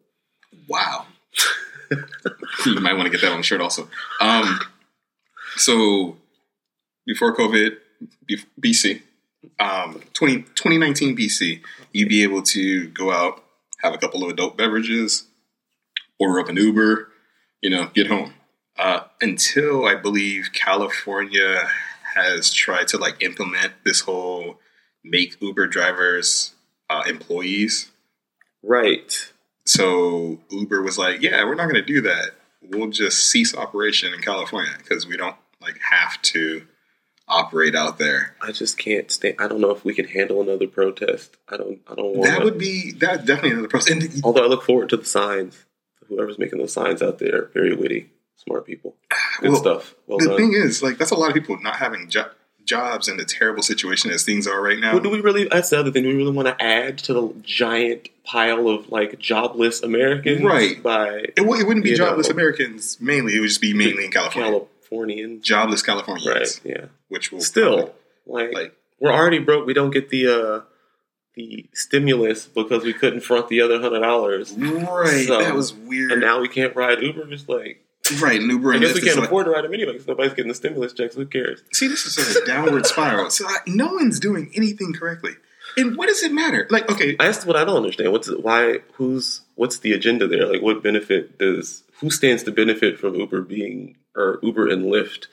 Wow. 0.67 1.07
you 2.67 2.81
might 2.81 2.95
want 2.95 3.05
to 3.05 3.11
get 3.11 3.21
that 3.23 3.33
on 3.33 3.39
the 3.39 3.43
shirt 3.43 3.61
also. 3.61 3.89
Um, 4.21 4.59
so 5.57 6.17
before 7.07 7.35
COVID, 7.35 7.77
BC, 8.61 9.03
um, 9.59 10.03
20, 10.13 10.43
2019 10.43 11.17
BC, 11.17 11.61
you'd 11.93 12.09
be 12.09 12.23
able 12.23 12.43
to 12.43 12.89
go 12.89 13.11
out, 13.11 13.43
have 13.83 13.95
a 13.95 13.99
couple 13.99 14.23
of 14.23 14.31
adult 14.31 14.57
beverages, 14.57 15.25
order 16.19 16.41
up 16.41 16.49
an 16.49 16.57
Uber, 16.57 17.09
you 17.61 17.71
know, 17.71 17.91
get 17.95 18.07
home. 18.07 18.35
Uh, 18.77 19.01
until 19.21 19.87
I 19.87 19.97
believe 19.97 20.51
California 20.53 21.69
has 22.15 22.53
tried 22.53 22.89
to 22.89 22.99
like 22.99 23.23
implement 23.23 23.73
this 23.85 24.01
whole 24.01 24.59
make 25.05 25.41
Uber 25.41 25.67
drivers 25.67 26.55
uh, 26.91 27.03
employees. 27.07 27.91
Right. 28.63 29.33
So 29.67 30.39
Uber 30.51 30.83
was 30.83 30.99
like, 30.99 31.21
"Yeah, 31.23 31.45
we're 31.45 31.55
not 31.55 31.65
going 31.65 31.75
to 31.75 31.83
do 31.83 32.01
that. 32.03 32.31
We'll 32.63 32.91
just 32.91 33.27
cease 33.29 33.55
operation 33.55 34.13
in 34.15 34.21
California 34.21 34.73
because 34.79 35.07
we 35.07 35.17
don't 35.17 35.37
like 35.61 35.79
have 35.91 36.21
to 36.23 36.67
operate 37.29 37.75
out 37.75 37.99
there." 37.99 38.35
I 38.41 38.53
just 38.53 38.79
can't 38.79 39.11
stay. 39.11 39.35
I 39.39 39.47
don't 39.47 39.61
know 39.61 39.71
if 39.71 39.85
we 39.85 39.95
can 39.95 40.07
handle 40.07 40.41
another 40.41 40.67
protest. 40.67 41.37
I 41.49 41.57
don't. 41.57 41.81
I 41.87 41.95
don't 41.95 42.17
want. 42.17 42.31
That 42.31 42.45
would 42.45 42.59
be 42.59 42.93
that 42.93 43.27
definitely 43.27 43.53
another 43.53 43.69
protest. 43.69 43.91
And 43.91 44.25
Although 44.25 44.45
I 44.45 44.49
look 44.49 44.63
forward 44.63 44.89
to 44.91 44.97
the 44.97 45.05
signs. 45.05 45.65
Whoever's 46.09 46.39
making 46.39 46.59
those 46.59 46.73
signs 46.73 47.03
out 47.03 47.19
there, 47.19 47.51
very 47.55 47.75
witty, 47.75 48.11
smart 48.37 48.67
people. 48.67 48.95
Good 49.41 49.51
Well, 49.53 49.61
stuff. 49.61 49.95
Well 50.07 50.19
the 50.19 50.27
done. 50.29 50.37
thing 50.37 50.53
is, 50.55 50.83
like, 50.83 50.99
that's 50.99 51.11
a 51.11 51.15
lot 51.17 51.29
of 51.29 51.35
people 51.35 51.59
not 51.61 51.77
having 51.77 52.09
jo- 52.09 52.31
jobs 52.65 53.09
in 53.09 53.17
the 53.17 53.25
terrible 53.25 53.63
situation 53.63 54.11
as 54.11 54.25
things 54.25 54.47
are 54.47 54.61
right 54.61 54.79
now. 54.79 54.93
Well, 54.95 55.03
do 55.03 55.11
we 55.11 55.21
really? 55.21 55.45
That's 55.49 55.71
the 55.71 55.79
other 55.79 55.91
thing. 55.91 56.03
Do 56.03 56.09
we 56.11 56.17
really 56.17 56.33
want 56.33 56.49
to 56.49 56.63
add 56.63 56.99
to 57.01 57.13
the 57.15 57.35
giant 57.43 58.09
pile 58.25 58.69
of 58.69 58.91
like 58.91 59.19
jobless 59.19 59.83
Americans? 59.83 60.43
Right. 60.43 60.83
By 60.83 61.09
it, 61.19 61.37
w- 61.37 61.61
it 61.61 61.67
wouldn't 61.67 61.85
be 61.85 61.95
jobless 61.95 62.29
know. 62.29 62.35
Americans 62.35 62.99
mainly. 63.01 63.37
It 63.37 63.41
would 63.41 63.49
just 63.49 63.61
be 63.61 63.73
mainly 63.75 64.05
in 64.05 64.11
California. 64.11 64.51
Californians. 64.51 65.45
Jobless 65.45 65.83
Californians, 65.83 66.61
Right. 66.65 66.77
Yeah. 66.77 66.85
which 67.09 67.31
will 67.33 67.41
Still, 67.41 67.95
like, 68.27 68.53
like 68.53 68.75
we're 69.01 69.13
already 69.13 69.39
broke. 69.39 69.67
We 69.67 69.75
don't 69.75 69.91
get 69.91 70.09
the 70.11 70.27
uh 70.27 70.61
the 71.39 71.67
stimulus 71.73 72.47
because 72.47 72.83
we 72.85 72.93
couldn't 72.93 73.21
front 73.21 73.49
the 73.49 73.61
other 73.61 73.81
hundred 73.81 74.01
dollars, 74.01 74.53
right. 74.59 75.27
So- 75.27 75.39
that 75.39 75.55
was 75.55 75.73
weird. 75.73 76.13
and 76.13 76.21
now 76.21 76.41
we 76.41 76.49
can't 76.49 76.75
ride 76.77 77.01
Uber. 77.01 77.33
It's 77.33 77.49
like 77.49 77.85
right, 78.21 78.41
and 78.41 78.51
Uber 78.51 78.73
I 78.73 78.75
and 78.77 78.83
guess 78.85 78.93
Lyft 78.93 78.95
we 78.97 79.01
can't 79.03 79.17
like- 79.19 79.27
afford 79.27 79.47
to 79.47 79.53
ride 79.53 79.65
them 79.65 79.73
anyway 79.75 79.93
because 79.93 80.07
nobody's 80.09 80.33
getting 80.35 80.49
the 80.49 80.55
stimulus 80.55 80.93
checks. 80.93 81.15
Who 81.15 81.27
cares? 81.27 81.63
See, 81.73 81.89
this 81.89 82.05
is 82.07 82.37
a 82.37 82.45
downward 82.45 82.87
spiral. 82.87 83.31
So 83.31 83.47
I, 83.47 83.57
no 83.67 83.93
one's 83.95 84.19
doing 84.21 84.51
anything 84.55 84.93
correctly. 84.93 85.33
And 85.77 85.97
what 85.97 86.09
does 86.09 86.23
it 86.25 86.33
matter? 86.33 86.67
Like, 86.71 86.91
okay, 86.91 87.15
That's 87.17 87.47
what 87.47 87.55
I 87.55 87.65
don't 87.65 87.77
understand. 87.77 88.11
What's 88.11 88.29
why? 88.29 88.79
Who's 88.95 89.43
what's 89.55 89.79
the 89.79 89.93
agenda 89.93 90.27
there? 90.27 90.47
Like, 90.47 90.63
what 90.63 90.83
benefit 90.83 91.39
does 91.39 91.85
who 92.01 92.11
stands 92.11 92.43
to 92.45 92.51
benefit 92.51 92.99
from 92.99 93.15
Uber 93.15 93.43
being 93.43 93.97
or 94.17 94.39
Uber 94.43 94.69
and 94.69 94.85
Lyft 94.85 95.27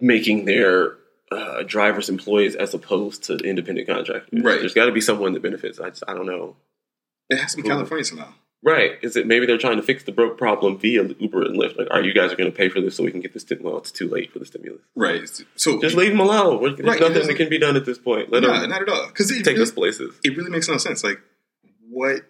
making 0.00 0.44
their 0.44 0.96
uh, 1.30 1.62
drivers 1.62 2.08
employees 2.08 2.56
as 2.56 2.74
opposed 2.74 3.24
to 3.24 3.36
independent 3.36 3.86
contractors? 3.88 4.42
Right. 4.42 4.60
There's 4.60 4.74
got 4.74 4.86
to 4.86 4.92
be 4.92 5.00
someone 5.00 5.32
that 5.32 5.42
benefits. 5.42 5.78
I 5.80 5.90
just, 5.90 6.04
I 6.08 6.14
don't 6.14 6.26
know. 6.26 6.56
it 7.28 7.38
has 7.38 7.54
to 7.54 7.62
be 7.62 7.68
California 7.68 8.04
somehow. 8.04 8.32
Right? 8.62 8.98
Is 9.00 9.16
it 9.16 9.26
maybe 9.26 9.46
they're 9.46 9.56
trying 9.56 9.78
to 9.78 9.82
fix 9.82 10.04
the 10.04 10.12
broke 10.12 10.36
problem 10.36 10.78
via 10.78 11.02
Uber 11.18 11.42
and 11.46 11.56
Lyft? 11.58 11.78
Like, 11.78 11.88
all 11.90 11.96
right, 11.96 12.04
you 12.04 12.12
guys 12.12 12.30
are 12.30 12.36
going 12.36 12.50
to 12.50 12.54
pay 12.56 12.68
for 12.68 12.80
this 12.82 12.94
so 12.96 13.02
we 13.02 13.10
can 13.10 13.20
get 13.20 13.32
this. 13.32 13.40
Sti- 13.42 13.56
well, 13.62 13.78
it's 13.78 13.90
too 13.90 14.06
late 14.06 14.30
for 14.32 14.38
the 14.38 14.44
stimulus. 14.44 14.82
Right. 14.94 15.26
So 15.56 15.80
Just 15.80 15.96
leave 15.96 16.10
them 16.10 16.20
alone. 16.20 16.62
There's 16.62 16.78
Right, 16.80 17.00
nothing 17.00 17.26
that 17.26 17.36
can 17.36 17.48
be 17.48 17.58
done 17.58 17.74
at 17.76 17.86
this 17.86 17.96
point. 17.96 18.30
Let 18.30 18.42
them 18.42 18.68
not 18.68 18.82
at 18.82 18.88
all. 18.90 19.06
Because 19.06 19.28
take 19.30 19.46
really- 19.46 19.62
us 19.62 19.70
places. 19.70 20.14
it 20.22 20.36
really 20.36 20.50
makes 20.50 20.68
no 20.68 20.76
sense. 20.76 21.02
Like, 21.02 21.20
what? 21.88 22.20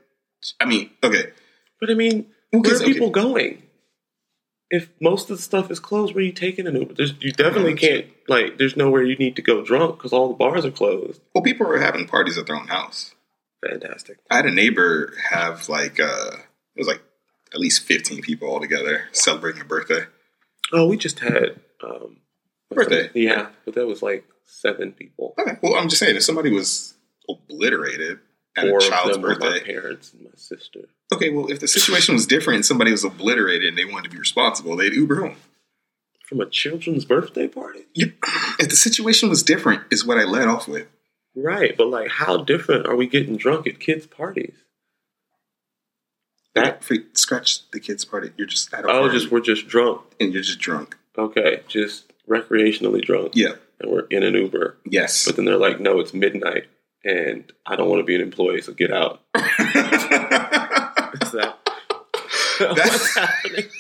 I 0.61 0.67
mean, 0.67 0.91
okay. 1.03 1.33
But 1.81 1.91
I 1.91 1.95
mean, 1.95 2.27
Well, 2.53 2.63
where 2.63 2.77
are 2.77 2.85
people 2.85 3.11
going? 3.11 3.65
If 4.71 4.89
most 5.01 5.31
of 5.31 5.37
the 5.37 5.43
stuff 5.43 5.71
is 5.71 5.81
closed, 5.81 6.15
where 6.15 6.23
are 6.23 6.27
you 6.27 6.33
taking 6.33 6.67
an 6.67 6.77
Uber? 6.77 6.95
There's, 6.95 7.15
you 7.21 7.33
definitely 7.33 7.75
can't 7.75 8.07
like. 8.29 8.57
There's 8.57 8.77
nowhere 8.77 9.03
you 9.03 9.17
need 9.17 9.37
to 9.37 9.43
go 9.43 9.65
drunk 9.65 9.97
because 9.97 10.13
all 10.13 10.29
the 10.29 10.35
bars 10.35 10.65
are 10.65 10.71
closed. 10.71 11.21
Well, 11.35 11.43
people 11.43 11.67
are 11.67 11.79
having 11.79 12.07
parties 12.07 12.39
at 12.39 12.47
their 12.47 12.57
own 12.57 12.69
house. 12.69 13.15
Fantastic. 13.69 14.19
I 14.31 14.37
had 14.37 14.47
a 14.47 14.51
neighbor 14.51 15.13
have 15.31 15.69
like 15.69 15.99
uh 16.01 16.31
it 16.33 16.79
was 16.79 16.87
like 16.87 17.03
at 17.53 17.61
least 17.61 17.83
fifteen 17.83 18.23
people 18.23 18.49
all 18.49 18.61
together 18.61 19.09
celebrating 19.13 19.61
a 19.61 19.65
birthday. 19.65 20.05
Oh, 20.73 20.87
we 20.87 20.97
just 20.97 21.19
had 21.19 21.61
um, 21.83 22.19
Birthday. 22.71 23.11
Yeah, 23.15 23.49
but 23.65 23.75
that 23.75 23.87
was 23.87 24.03
like 24.03 24.25
seven 24.45 24.93
people. 24.93 25.35
Okay. 25.39 25.59
Well, 25.63 25.75
I'm 25.75 25.89
just 25.89 25.99
saying 25.99 26.17
if 26.17 26.23
somebody 26.23 26.51
was 26.51 26.95
obliterated 27.29 28.21
at 28.57 28.67
Four 28.69 28.79
a 28.79 28.81
child's 28.81 29.19
birthday. 29.19 29.51
my 29.51 29.61
parents 29.61 30.13
and 30.13 30.25
my 30.25 30.31
sister. 30.35 30.89
Okay, 31.13 31.31
well 31.31 31.51
if 31.51 31.61
the 31.61 31.69
situation 31.69 32.15
was 32.15 32.27
different 32.27 32.57
and 32.57 32.67
somebody 32.67 32.91
was 32.91 33.05
obliterated 33.05 33.69
and 33.69 33.79
they 33.79 33.85
wanted 33.85 34.05
to 34.05 34.11
be 34.11 34.19
responsible, 34.19 34.77
they'd 34.77 34.93
Uber 34.93 35.21
home. 35.21 35.37
From 36.25 36.41
a 36.41 36.47
children's 36.47 37.05
birthday 37.05 37.49
party? 37.49 37.87
If 37.95 38.69
the 38.69 38.77
situation 38.77 39.29
was 39.29 39.43
different, 39.43 39.83
is 39.91 40.05
what 40.07 40.19
I 40.19 40.25
led 40.25 40.47
off 40.47 40.69
with. 40.69 40.87
Right, 41.35 41.77
but 41.77 41.89
like, 41.89 42.11
how 42.11 42.39
different 42.39 42.87
are 42.87 42.95
we 42.97 43.07
getting 43.09 43.37
drunk 43.37 43.67
at 43.67 43.81
kids' 43.81 44.07
parties? 44.07 44.55
That 46.55 46.83
For, 46.85 46.97
scratch 47.15 47.69
the 47.71 47.81
kids' 47.81 48.05
party. 48.05 48.31
You're 48.37 48.47
just 48.49 48.73
at 48.75 48.85
a 48.85 48.89
oh, 48.89 49.01
party 49.03 49.19
just 49.19 49.31
we're 49.33 49.41
just 49.41 49.69
drunk. 49.69 50.03
and 50.19 50.33
you're 50.33 50.43
just 50.43 50.59
drunk. 50.59 50.97
Okay, 51.17 51.63
just 51.69 52.13
recreationally 52.29 53.03
drunk, 53.03 53.33
Yeah. 53.35 53.55
and 53.81 53.91
we're 53.91 54.07
in 54.11 54.23
an 54.23 54.35
Uber. 54.35 54.77
Yes. 54.85 55.25
But 55.27 55.37
then 55.37 55.45
they're 55.45 55.57
like, 55.57 55.81
no, 55.81 56.01
it's 56.01 56.15
midnight, 56.15 56.67
and 57.05 57.51
I 57.67 57.77
don't 57.77 57.89
want 57.89 58.01
to 58.01 58.05
be 58.05 58.15
an 58.15 58.21
employee, 58.21 58.61
so 58.63 58.73
get 58.73 58.93
out. 58.93 59.21
Is 59.35 59.43
that 61.33 61.57
what's 62.61 63.17
happening? 63.17 63.65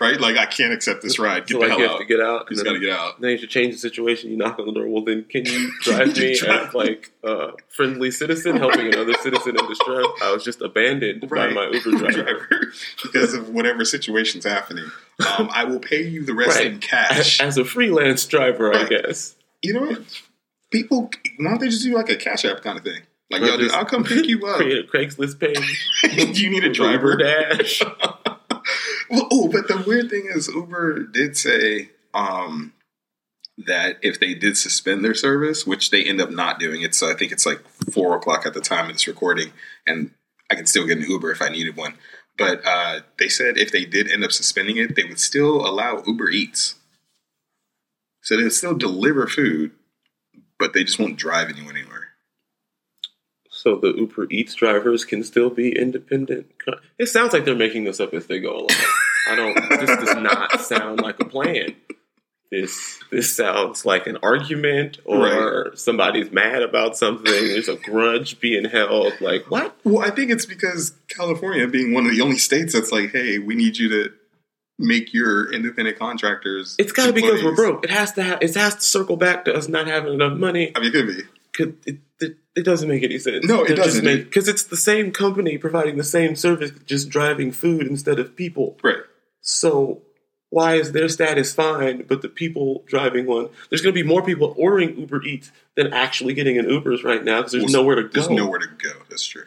right? 0.00 0.20
Like 0.20 0.36
I 0.36 0.46
can't 0.46 0.72
accept 0.72 1.02
this 1.02 1.18
ride. 1.18 1.46
Get 1.46 1.54
So 1.54 1.60
the 1.60 1.60
like 1.60 1.70
hell 1.70 1.78
you 1.80 1.84
have 1.86 1.94
out. 1.94 1.98
to 1.98 2.04
get 2.04 2.20
out. 2.20 2.46
You 2.50 2.56
just 2.56 2.64
gotta 2.64 2.78
get 2.78 2.90
out. 2.90 3.20
then 3.20 3.30
you 3.32 3.38
should 3.38 3.50
change 3.50 3.74
the 3.74 3.80
situation. 3.80 4.30
You 4.30 4.36
knock 4.36 4.58
on 4.58 4.66
the 4.66 4.72
door. 4.72 4.86
Well, 4.88 5.04
then 5.04 5.24
can 5.24 5.44
you 5.44 5.70
drive 5.82 6.16
me 6.16 6.38
Drive. 6.38 6.68
as 6.68 6.74
like 6.74 7.10
a 7.24 7.50
friendly 7.68 8.10
citizen 8.10 8.56
helping 8.56 8.86
another 8.92 9.14
citizen 9.14 9.58
in 9.58 9.66
distress? 9.68 10.06
I 10.22 10.32
was 10.32 10.44
just 10.44 10.60
abandoned 10.62 11.30
Right. 11.30 11.54
by 11.54 11.66
my 11.66 11.70
Uber 11.70 11.98
driver. 11.98 12.22
driver 12.22 12.72
because 13.02 13.34
of 13.34 13.50
whatever 13.50 13.84
situation's 13.84 14.44
happening. 14.44 14.90
Um, 15.38 15.50
I 15.52 15.64
will 15.64 15.80
pay 15.80 16.02
you 16.02 16.24
the 16.24 16.34
rest 16.34 16.58
Right. 16.58 16.66
in 16.68 16.78
cash. 16.78 17.40
As 17.40 17.58
a 17.58 17.64
freelance 17.64 18.24
driver, 18.26 18.74
I 18.74 18.84
guess. 18.84 19.34
you 19.62 19.74
know 19.74 19.80
what? 19.86 20.22
People, 20.70 21.10
why 21.38 21.50
don't 21.50 21.60
they 21.60 21.68
just 21.68 21.82
do 21.82 21.94
like 21.94 22.10
a 22.10 22.16
cash 22.16 22.44
app 22.44 22.62
kind 22.62 22.78
of 22.78 22.84
thing? 22.84 23.02
Like, 23.30 23.42
yo, 23.42 23.56
dude, 23.56 23.72
I'll 23.72 23.84
come 23.84 24.04
pick 24.04 24.26
you 24.26 24.46
up. 24.46 24.56
Create 24.56 24.84
a 24.84 24.88
Craigslist 24.88 25.38
page. 25.38 25.88
you 26.38 26.50
need 26.50 26.64
a 26.64 26.72
driver. 26.72 27.16
Dash. 27.18 27.82
Well, 29.10 29.28
oh, 29.30 29.48
but 29.48 29.68
the 29.68 29.82
weird 29.86 30.10
thing 30.10 30.28
is, 30.34 30.48
Uber 30.48 31.04
did 31.04 31.36
say 31.36 31.90
um, 32.12 32.74
that 33.66 33.98
if 34.02 34.20
they 34.20 34.34
did 34.34 34.56
suspend 34.56 35.04
their 35.04 35.14
service, 35.14 35.66
which 35.66 35.90
they 35.90 36.04
end 36.04 36.20
up 36.20 36.30
not 36.30 36.58
doing, 36.58 36.82
it's 36.82 37.02
I 37.02 37.14
think 37.14 37.32
it's 37.32 37.46
like 37.46 37.66
four 37.92 38.16
o'clock 38.16 38.46
at 38.46 38.54
the 38.54 38.60
time 38.60 38.86
of 38.86 38.92
this 38.92 39.08
recording, 39.08 39.52
and 39.86 40.10
I 40.50 40.54
can 40.54 40.66
still 40.66 40.86
get 40.86 40.98
an 40.98 41.04
Uber 41.04 41.30
if 41.30 41.42
I 41.42 41.48
needed 41.48 41.76
one. 41.76 41.94
But 42.36 42.60
uh, 42.66 43.00
they 43.18 43.28
said 43.28 43.56
if 43.56 43.72
they 43.72 43.84
did 43.84 44.10
end 44.10 44.24
up 44.24 44.32
suspending 44.32 44.76
it, 44.76 44.94
they 44.94 45.04
would 45.04 45.18
still 45.18 45.66
allow 45.66 46.02
Uber 46.06 46.30
Eats, 46.30 46.76
so 48.22 48.36
they 48.36 48.42
would 48.42 48.52
still 48.52 48.76
deliver 48.76 49.26
food, 49.26 49.72
but 50.58 50.72
they 50.72 50.84
just 50.84 50.98
won't 50.98 51.16
drive 51.16 51.48
anyone 51.48 51.76
anywhere. 51.76 52.08
So 53.50 53.76
the 53.76 53.92
Uber 53.92 54.28
Eats 54.30 54.54
drivers 54.54 55.04
can 55.04 55.24
still 55.24 55.50
be 55.50 55.76
independent. 55.76 56.46
It 56.98 57.06
sounds 57.06 57.32
like 57.32 57.44
they're 57.44 57.56
making 57.56 57.84
this 57.84 57.98
up 57.98 58.14
as 58.14 58.26
they 58.26 58.38
go 58.38 58.56
along. 58.56 58.68
I 59.28 59.34
don't. 59.34 59.54
This 59.80 59.90
does 60.04 60.16
not 60.16 60.60
sound 60.60 61.00
like 61.00 61.20
a 61.20 61.24
plan. 61.24 61.74
This 62.50 62.98
this 63.10 63.34
sounds 63.36 63.84
like 63.84 64.06
an 64.06 64.16
argument, 64.22 64.98
or 65.04 65.72
somebody's 65.74 66.30
mad 66.30 66.62
about 66.62 66.96
something. 66.96 67.24
There's 67.24 67.68
a 67.68 67.76
grudge 67.76 68.40
being 68.40 68.64
held. 68.64 69.20
Like 69.20 69.50
what? 69.50 69.76
Well, 69.84 70.06
I 70.06 70.10
think 70.10 70.30
it's 70.30 70.46
because 70.46 70.94
California 71.08 71.66
being 71.66 71.92
one 71.92 72.06
of 72.06 72.12
the 72.12 72.22
only 72.22 72.38
states 72.38 72.72
that's 72.72 72.92
like, 72.92 73.10
hey, 73.10 73.38
we 73.38 73.54
need 73.54 73.76
you 73.76 73.88
to 73.90 74.12
make 74.78 75.12
your 75.12 75.52
independent 75.52 75.98
contractors. 75.98 76.76
It's 76.78 76.92
got 76.92 77.06
to 77.06 77.12
be 77.12 77.22
because 77.22 77.42
we're 77.42 77.54
broke. 77.54 77.84
It 77.84 77.90
has 77.90 78.12
to. 78.12 78.22
Ha- 78.22 78.38
it 78.40 78.54
has 78.54 78.76
to 78.76 78.80
circle 78.80 79.16
back 79.16 79.44
to 79.46 79.54
us 79.54 79.68
not 79.68 79.86
having 79.86 80.14
enough 80.14 80.38
money. 80.38 80.72
I 80.74 80.80
mean, 80.80 80.88
it 80.88 80.92
could 80.92 81.06
be. 81.06 81.22
Could, 81.54 81.76
it, 81.86 81.98
it, 82.20 82.36
it 82.54 82.64
doesn't 82.64 82.88
make 82.88 83.02
any 83.02 83.18
sense. 83.18 83.44
No, 83.46 83.64
it 83.64 83.74
doesn't. 83.74 84.04
Because 84.04 84.48
it's 84.48 84.64
the 84.64 84.76
same 84.76 85.12
company 85.12 85.58
providing 85.58 85.96
the 85.96 86.04
same 86.04 86.36
service, 86.36 86.70
just 86.86 87.08
driving 87.08 87.52
food 87.52 87.86
instead 87.86 88.18
of 88.18 88.36
people. 88.36 88.78
Right. 88.82 89.02
So 89.40 90.02
why 90.50 90.74
is 90.76 90.92
their 90.92 91.08
status 91.08 91.52
fine, 91.52 92.04
but 92.08 92.22
the 92.22 92.28
people 92.28 92.84
driving 92.86 93.26
one? 93.26 93.48
There's 93.68 93.82
going 93.82 93.94
to 93.94 94.02
be 94.02 94.06
more 94.06 94.22
people 94.22 94.54
ordering 94.56 94.98
Uber 94.98 95.22
Eats 95.24 95.52
than 95.74 95.92
actually 95.92 96.34
getting 96.34 96.56
in 96.56 96.66
Ubers 96.66 97.04
right 97.04 97.22
now 97.22 97.38
because 97.38 97.52
there's 97.52 97.64
Well, 97.64 97.82
nowhere 97.82 97.96
to 97.96 98.02
go, 98.04 98.08
There's 98.12 98.30
nowhere 98.30 98.58
to 98.60 98.66
go. 98.66 98.92
That's 99.10 99.26
true. 99.26 99.44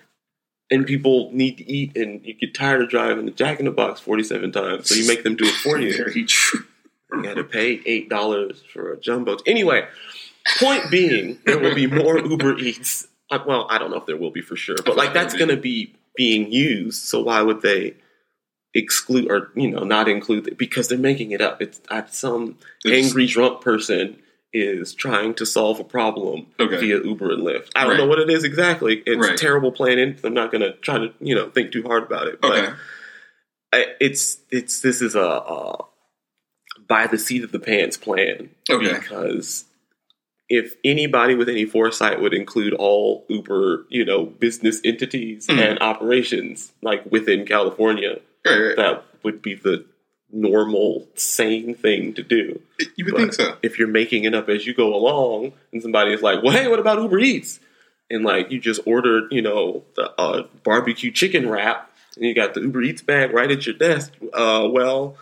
And 0.72 0.88
people 0.88 1.30
need 1.34 1.58
to 1.58 1.70
eat, 1.70 1.98
and 1.98 2.26
you 2.26 2.34
get 2.34 2.56
tired 2.56 2.82
of 2.82 2.90
driving 2.90 3.26
the 3.26 3.32
Jack 3.32 3.60
in 3.60 3.66
the 3.66 3.72
Box 3.72 4.00
47 4.00 4.52
times, 4.54 4.88
so 4.90 4.96
you 4.96 5.06
make 5.06 5.24
them 5.24 5.36
do 5.36 5.44
it 5.46 5.54
for 5.56 5.78
you. 5.78 5.96
Very 5.96 6.24
true. 6.26 6.66
You 7.12 7.24
got 7.24 7.34
to 7.34 7.44
pay 7.44 7.82
eight 7.86 8.10
dollars 8.10 8.64
for 8.74 8.94
a 8.94 9.00
jumbo. 9.00 9.38
Anyway, 9.46 9.86
point 10.60 10.90
being, 10.90 11.40
there 11.46 11.60
will 11.60 11.76
be 11.76 11.88
more 11.88 12.18
Uber 12.26 12.58
Eats. 12.58 13.08
Well, 13.46 13.68
I 13.70 13.78
don't 13.78 13.92
know 13.92 13.98
if 13.98 14.06
there 14.06 14.18
will 14.18 14.32
be 14.32 14.42
for 14.42 14.56
sure, 14.56 14.78
but 14.86 14.96
like 14.96 15.14
that's 15.14 15.34
going 15.34 15.50
to 15.50 15.58
be 15.58 15.94
being 16.16 16.52
used. 16.52 17.04
So 17.04 17.22
why 17.22 17.42
would 17.42 17.62
they 17.62 17.96
exclude 18.74 19.30
or 19.30 19.52
you 19.56 19.70
know 19.70 19.84
not 19.84 20.08
include 20.08 20.48
it? 20.48 20.58
Because 20.58 20.88
they're 20.88 20.98
making 20.98 21.32
it 21.32 21.42
up. 21.42 21.62
It's 21.62 21.82
uh, 21.90 22.06
some 22.08 22.58
angry 22.86 23.28
drunk 23.28 23.62
person 23.62 24.22
is 24.54 24.94
trying 24.94 25.34
to 25.36 25.46
solve 25.46 25.80
a 25.80 25.84
problem 25.84 26.48
Okay. 26.60 26.78
via 26.78 27.02
Uber 27.04 27.32
and 27.32 27.44
Lyft. 27.44 27.70
I 27.76 27.82
don't 27.84 27.92
Right. 27.92 27.98
know 28.00 28.06
what 28.08 28.20
it 28.20 28.30
is 28.30 28.44
exactly. 28.44 29.02
It's 29.06 29.28
Right. 29.30 29.38
terrible 29.38 29.72
planning. 29.72 30.18
I'm 30.24 30.34
not 30.34 30.52
going 30.52 30.62
to 30.62 30.74
try 30.74 30.98
to 30.98 31.14
you 31.22 31.36
know 31.36 31.50
think 31.50 31.72
too 31.72 31.84
hard 31.84 32.04
about 32.04 32.28
it. 32.28 32.42
But 32.42 32.52
Okay. 32.58 32.74
I- 33.74 33.96
it's 34.02 34.40
it's 34.52 34.82
this 34.82 35.02
is 35.02 35.16
a, 35.16 35.22
a 35.22 35.86
by 36.88 37.08
the 37.08 37.18
seat 37.18 37.44
of 37.44 37.52
the 37.54 37.60
pants 37.60 37.96
plan 37.96 38.50
Okay. 38.70 38.94
because 38.94 39.66
if 40.50 40.76
anybody 40.84 41.34
with 41.36 41.48
any 41.48 41.64
foresight 41.64 42.20
would 42.20 42.34
include 42.34 42.74
all 42.74 43.26
Uber, 43.30 43.86
you 43.90 44.04
know, 44.04 44.26
business 44.26 44.82
entities 44.84 45.48
Mhm. 45.48 45.60
and 45.60 45.80
operations 45.80 46.74
like 46.82 47.10
within 47.10 47.46
California, 47.46 48.20
right. 48.46 48.76
that 48.76 49.06
would 49.24 49.42
be 49.42 49.54
the 49.54 49.86
normal, 50.34 51.08
sane 51.16 51.76
thing 51.76 52.14
to 52.16 52.24
do. 52.24 52.62
You 52.96 53.06
would 53.06 53.12
But 53.14 53.20
think 53.20 53.34
so. 53.34 53.58
If 53.62 53.78
you're 53.80 53.88
making 53.88 54.24
it 54.24 54.34
up 54.34 54.50
as 54.50 54.66
you 54.66 54.74
go 54.74 54.94
along, 54.96 55.54
and 55.72 55.82
somebody 55.82 56.14
is 56.14 56.22
like, 56.22 56.44
"Well, 56.44 56.54
hey, 56.54 56.68
what 56.68 56.80
about 56.80 57.02
Uber 57.02 57.20
Eats?" 57.20 57.60
and 58.10 58.24
like 58.26 58.52
you 58.52 58.60
just 58.60 58.82
ordered, 58.86 59.32
you 59.32 59.42
know, 59.42 59.84
the 59.96 60.12
uh, 60.20 60.44
barbecue 60.64 61.12
chicken 61.12 61.50
wrap, 61.50 61.90
and 62.16 62.26
you 62.26 62.36
got 62.36 62.54
the 62.54 62.62
Uber 62.62 62.82
Eats 62.82 63.02
bag 63.02 63.32
right 63.34 63.50
at 63.52 63.66
your 63.66 63.76
desk. 63.76 64.12
Uh, 64.34 64.68
well, 64.70 65.16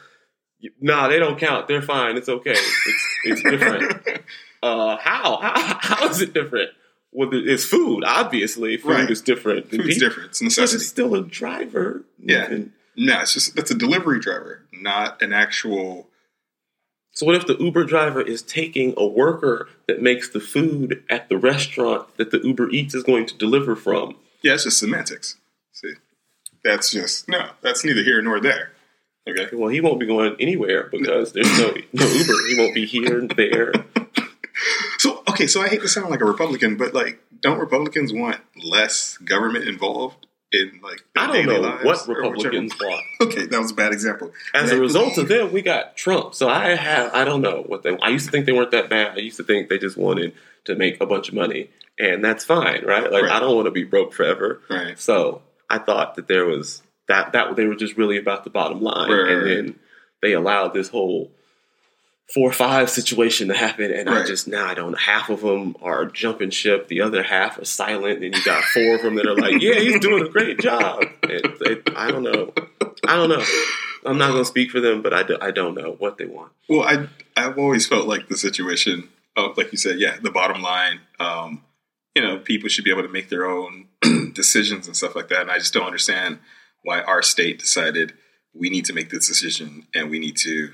you- 0.60 0.72
nah, 0.82 1.08
they 1.08 1.20
don't 1.20 1.38
count. 1.39 1.68
They're 1.68 1.82
fine. 1.82 2.18
It's 2.18 2.30
okay. 2.30 2.51
It's 2.51 3.18
it's 3.25 3.44
different. 3.44 4.01
uh, 4.63 4.98
how? 4.98 5.38
how? 5.42 5.78
How 5.82 6.08
is 6.10 6.22
it 6.22 6.34
different? 6.34 6.72
Well, 7.12 7.30
it's 7.32 7.66
food. 7.66 8.04
Obviously, 8.06 8.78
food 8.78 8.89
Right. 8.92 9.10
is 9.10 9.22
different. 9.22 9.70
Food's 9.72 9.84
people. 9.96 10.10
different. 10.10 10.30
It's 10.30 10.42
a 10.58 10.62
But 10.62 10.74
it's 10.75 10.86
still 10.88 11.16
a 11.16 11.24
driver. 11.24 12.04
Yeah. 12.24 12.46
And 12.46 12.72
No, 13.01 13.22
it's 13.22 13.34
just 13.34 13.56
that's 13.56 13.72
a 13.72 13.75
delivery 13.75 14.20
driver, 14.20 14.65
not 14.74 15.22
an 15.22 15.32
actual. 15.32 16.10
So 17.12 17.25
what 17.25 17.36
if 17.36 17.48
the 17.48 17.56
Uber 17.58 17.86
driver 17.86 18.22
is 18.22 18.41
taking 18.41 18.94
a 18.98 19.08
worker 19.08 19.70
that 19.88 20.01
makes 20.01 20.29
the 20.29 20.41
food 20.41 21.01
at 21.10 21.29
the 21.29 21.38
restaurant 21.38 22.15
that 22.18 22.32
the 22.32 22.39
Uber 22.39 22.70
Eats 22.72 22.94
is 22.94 23.03
going 23.03 23.25
to 23.27 23.38
deliver 23.38 23.77
from? 23.77 24.18
Yeah, 24.41 24.56
it's 24.56 24.65
just 24.65 24.79
semantics. 24.79 25.38
See, 25.72 25.94
that's 26.62 26.91
just 26.91 27.29
no. 27.29 27.51
That's 27.62 27.86
neither 27.86 28.03
here 28.03 28.22
nor 28.22 28.41
there. 28.41 28.74
Okay. 29.27 29.56
Well, 29.56 29.70
he 29.70 29.79
won't 29.79 30.01
be 30.01 30.06
going 30.06 30.36
anywhere 30.38 30.89
because 30.91 31.32
there's 31.32 31.58
no 31.58 31.74
no 31.94 32.06
Uber. 32.06 32.34
He 32.50 32.56
won't 32.58 32.75
be 32.75 32.86
here 32.86 33.20
and 33.20 33.32
there. 33.32 33.72
So 34.98 35.24
okay, 35.29 35.39
okay, 35.39 35.48
so 35.48 35.62
I 35.62 35.70
hate 35.70 35.82
to 35.84 35.88
sound 35.88 36.10
like 36.10 36.20
a 36.20 36.25
Republican, 36.25 36.75
but 36.75 36.94
like, 36.94 37.22
don't 37.39 37.60
Republicans 37.60 38.12
want 38.12 38.41
less 38.62 39.18
government 39.20 39.70
involved 39.70 40.27
in 40.51 40.79
like 40.82 41.03
I 41.15 41.27
don't 41.27 41.46
know 41.46 41.62
what 41.84 42.08
Republicans 42.08 42.74
want. 42.79 43.06
Okay, 43.22 43.46
that 43.48 43.60
was 43.60 43.72
a 43.72 43.75
bad 43.75 43.91
example. 43.91 44.32
As 44.53 44.72
a 44.72 44.79
result 44.79 45.18
of 45.18 45.27
them, 45.27 45.51
we 45.51 45.62
got 45.62 45.96
Trump. 45.98 46.34
So 46.34 46.48
I 46.50 46.75
have 46.75 47.13
I 47.13 47.24
don't 47.25 47.41
know 47.41 47.63
what 47.65 47.84
they. 47.84 47.98
I 48.00 48.10
used 48.10 48.25
to 48.25 48.32
think 48.32 48.46
they 48.46 48.53
weren't 48.53 48.72
that 48.72 48.89
bad. 48.89 49.18
I 49.18 49.22
used 49.22 49.38
to 49.38 49.44
think 49.44 49.70
they 49.70 49.77
just 49.77 49.98
wanted 49.98 50.34
to 50.65 50.75
make 50.75 51.01
a 51.01 51.06
bunch 51.06 51.27
of 51.29 51.36
money, 51.36 51.70
and 51.98 52.24
that's 52.24 52.46
fine, 52.46 52.84
right? 52.86 53.12
Like 53.12 53.24
Right. 53.24 53.32
I 53.32 53.39
don't 53.39 53.56
want 53.56 53.65
to 53.65 53.72
be 53.72 53.84
broke 53.84 54.13
forever. 54.13 54.62
right, 54.70 54.98
So 54.98 55.41
I 55.70 55.79
thought 55.79 56.15
that 56.15 56.27
there 56.27 56.46
was 56.46 56.82
that 57.08 57.34
that 57.34 57.56
they 57.56 57.65
were 57.65 57.75
just 57.75 57.98
really 57.98 58.18
about 58.18 58.44
the 58.44 58.50
bottom 58.50 58.82
line, 58.82 59.12
Right, 59.12 59.32
and 59.32 59.48
then 59.48 59.79
they 60.22 60.34
allowed 60.34 60.74
this 60.74 60.89
whole 60.89 61.32
four 62.33 62.50
or 62.50 62.53
five 62.53 62.89
situation 62.89 63.48
to 63.48 63.55
happen, 63.55 63.91
and 63.91 64.09
I 64.09 64.25
just 64.25 64.48
now 64.48 64.65
I 64.65 64.74
don't. 64.74 64.98
Half 64.98 65.29
of 65.29 65.41
them 65.41 65.75
are 65.81 66.05
jumping 66.05 66.51
ship, 66.51 66.88
the 66.88 67.01
other 67.01 67.24
half 67.24 67.57
are 67.57 67.65
silent, 67.65 68.24
and 68.24 68.36
you 68.36 68.43
got 68.43 68.63
four 68.65 68.95
of 68.95 69.01
them 69.01 69.15
that 69.15 69.25
are 69.25 69.36
like, 69.36 69.62
"Yeah, 69.62 69.75
he's 69.75 70.00
doing 70.00 70.25
a 70.25 70.29
great 70.29 70.59
job." 70.59 71.03
It, 71.24 71.45
it, 71.62 71.89
I 71.95 72.12
don't 72.12 72.24
know. 72.24 72.53
I 73.07 73.15
don't 73.15 73.29
know. 73.29 73.43
I'm 74.05 74.17
not 74.17 74.31
going 74.31 74.41
to 74.41 74.45
speak 74.45 74.71
for 74.71 74.79
them, 74.79 75.01
but 75.01 75.13
I, 75.13 75.24
do, 75.24 75.38
I 75.41 75.51
don't 75.51 75.75
know 75.75 75.95
what 76.00 76.17
they 76.17 76.25
want. 76.25 76.51
Well, 76.67 76.83
I 76.83 77.07
I've 77.36 77.57
always 77.57 77.88
felt 77.88 78.07
like 78.07 78.27
the 78.27 78.38
situation 78.38 79.09
of 79.36 79.57
like 79.57 79.71
you 79.71 79.77
said, 79.77 80.00
yeah, 80.00 80.17
the 80.21 80.31
bottom 80.31 80.62
line. 80.62 81.01
Um, 81.19 81.63
you 82.15 82.24
know, 82.24 82.39
people 82.39 82.69
should 82.69 82.83
be 82.83 82.91
able 82.91 83.03
to 83.03 83.09
make 83.09 83.29
their 83.29 83.45
own 83.45 83.88
decisions 84.33 84.88
and 84.88 84.95
stuff 84.95 85.15
like 85.15 85.29
that. 85.29 85.41
And 85.41 85.51
I 85.51 85.57
just 85.57 85.74
don't 85.74 85.86
understand 85.86 86.39
why 86.83 87.01
our 87.01 87.21
state 87.21 87.59
decided 87.59 88.13
we 88.53 88.69
need 88.69 88.86
to 88.86 88.93
make 88.93 89.09
this 89.09 89.27
decision 89.27 89.88
and 89.93 90.09
we 90.09 90.19
need 90.19 90.36
to 90.38 90.74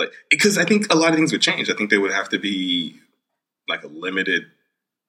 like 0.00 0.12
because 0.30 0.58
I 0.58 0.64
think 0.64 0.92
a 0.92 0.96
lot 0.96 1.10
of 1.10 1.16
things 1.16 1.32
would 1.32 1.42
change. 1.42 1.70
I 1.70 1.74
think 1.74 1.90
there 1.90 2.00
would 2.00 2.12
have 2.12 2.28
to 2.30 2.38
be 2.38 2.96
like 3.68 3.84
a 3.84 3.88
limited 3.88 4.46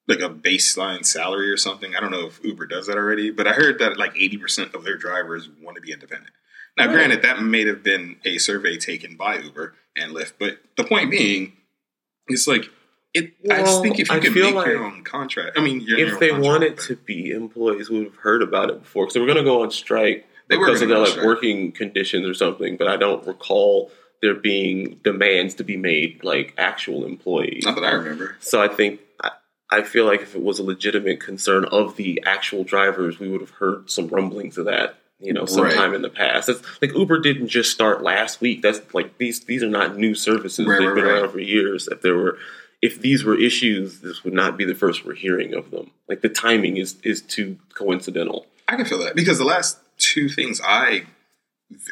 like 0.08 0.20
a 0.20 0.28
baseline 0.28 1.04
salary 1.04 1.50
or 1.50 1.56
something. 1.56 1.94
I 1.96 2.00
don't 2.00 2.10
know 2.10 2.26
if 2.26 2.40
Uber 2.44 2.66
does 2.66 2.86
that 2.88 2.96
already, 2.96 3.30
but 3.30 3.46
I 3.46 3.52
heard 3.52 3.78
that 3.78 3.96
like 3.98 4.14
80% 4.14 4.74
of 4.74 4.82
their 4.84 4.96
drivers 4.96 5.48
want 5.60 5.76
to 5.76 5.80
be 5.80 5.92
independent. 5.92 6.30
Now, 6.76 6.86
Right. 6.86 6.92
granted, 6.94 7.22
that 7.22 7.40
may 7.40 7.64
have 7.66 7.82
been 7.84 8.16
a 8.24 8.38
survey 8.38 8.78
taken 8.78 9.16
by 9.16 9.38
Uber 9.38 9.74
and 9.96 10.12
Lyft, 10.12 10.32
but 10.40 10.58
the 10.76 10.82
point 10.84 11.10
being, 11.12 11.52
it's 12.26 12.48
like 12.48 12.68
it. 13.14 13.32
I 13.50 13.58
just 13.60 13.80
think 13.82 14.00
if 14.00 14.08
you 14.10 14.16
I 14.16 14.18
can 14.20 14.32
feel 14.32 14.52
make 14.54 14.66
your 14.66 14.82
own 14.84 15.04
contract, 15.04 15.56
I 15.56 15.62
mean, 15.62 15.82
If 15.86 16.18
they 16.18 16.30
contract, 16.30 16.44
wanted 16.44 16.76
but- 16.76 16.84
to 16.86 16.96
be 16.96 17.30
employees, 17.30 17.88
would 17.90 18.04
have 18.06 18.16
heard 18.16 18.42
about 18.42 18.70
it 18.70 18.80
before. 18.82 19.04
Because 19.04 19.14
they 19.14 19.20
were 19.20 19.26
going 19.26 19.38
to 19.38 19.44
go 19.44 19.62
on 19.62 19.70
strike 19.70 20.26
They 20.48 20.56
were 20.56 20.66
because 20.66 20.82
of 20.82 20.88
their 20.88 20.98
like 20.98 21.10
strike. 21.10 21.26
working 21.26 21.70
conditions 21.72 22.26
or 22.26 22.34
something. 22.34 22.76
But 22.76 22.88
I 22.88 22.96
don't 22.96 23.24
recall 23.26 23.92
there 24.22 24.34
being 24.34 25.00
demands 25.02 25.54
to 25.56 25.64
be 25.64 25.76
made 25.76 26.22
like 26.24 26.54
actual 26.56 27.04
employees. 27.04 27.64
not 27.64 27.74
that 27.74 27.84
I 27.84 27.90
remember. 27.92 28.36
So 28.40 28.62
I 28.62 28.68
think 28.68 29.00
I, 29.22 29.30
I 29.70 29.82
feel 29.82 30.04
like 30.06 30.22
if 30.22 30.34
it 30.34 30.42
was 30.42 30.58
a 30.58 30.62
legitimate 30.62 31.20
concern 31.20 31.64
of 31.66 31.96
the 31.96 32.22
actual 32.24 32.62
drivers, 32.64 33.18
we 33.18 33.28
would 33.28 33.40
have 33.40 33.50
heard 33.50 33.90
some 33.90 34.06
rumblings 34.08 34.56
of 34.58 34.66
that. 34.66 34.96
You 35.18 35.32
know, 35.32 35.46
sometime 35.46 35.90
Right. 35.90 35.94
in 35.94 36.02
the 36.02 36.08
past. 36.08 36.48
That's 36.48 36.62
like 36.82 36.94
Uber 36.94 37.20
didn't 37.20 37.46
just 37.46 37.70
start 37.70 38.02
last 38.02 38.40
week. 38.40 38.60
That's 38.60 38.80
like 38.92 39.18
these 39.18 39.44
these 39.44 39.62
are 39.62 39.68
not 39.68 39.96
new 39.96 40.16
services. 40.16 40.66
Right, 40.66 40.80
They've 40.80 40.88
right, 40.88 40.94
been 40.96 41.04
around 41.04 41.30
for 41.30 41.38
years. 41.38 41.86
If 41.86 42.02
there 42.02 42.16
were 42.16 42.38
if 42.80 43.00
these 43.00 43.22
were 43.22 43.38
issues, 43.38 44.00
this 44.00 44.24
would 44.24 44.34
not 44.34 44.56
be 44.56 44.64
the 44.64 44.74
first 44.74 45.04
we're 45.04 45.14
hearing 45.14 45.54
of 45.54 45.70
them. 45.70 45.92
Like 46.08 46.22
the 46.22 46.28
timing 46.28 46.76
is 46.76 46.96
is 47.04 47.22
too 47.22 47.56
coincidental. 47.74 48.46
I 48.66 48.74
can 48.74 48.84
feel 48.84 48.98
that 48.98 49.14
because 49.14 49.38
the 49.38 49.44
last 49.44 49.78
two 49.96 50.28
things 50.28 50.60
I, 50.64 51.04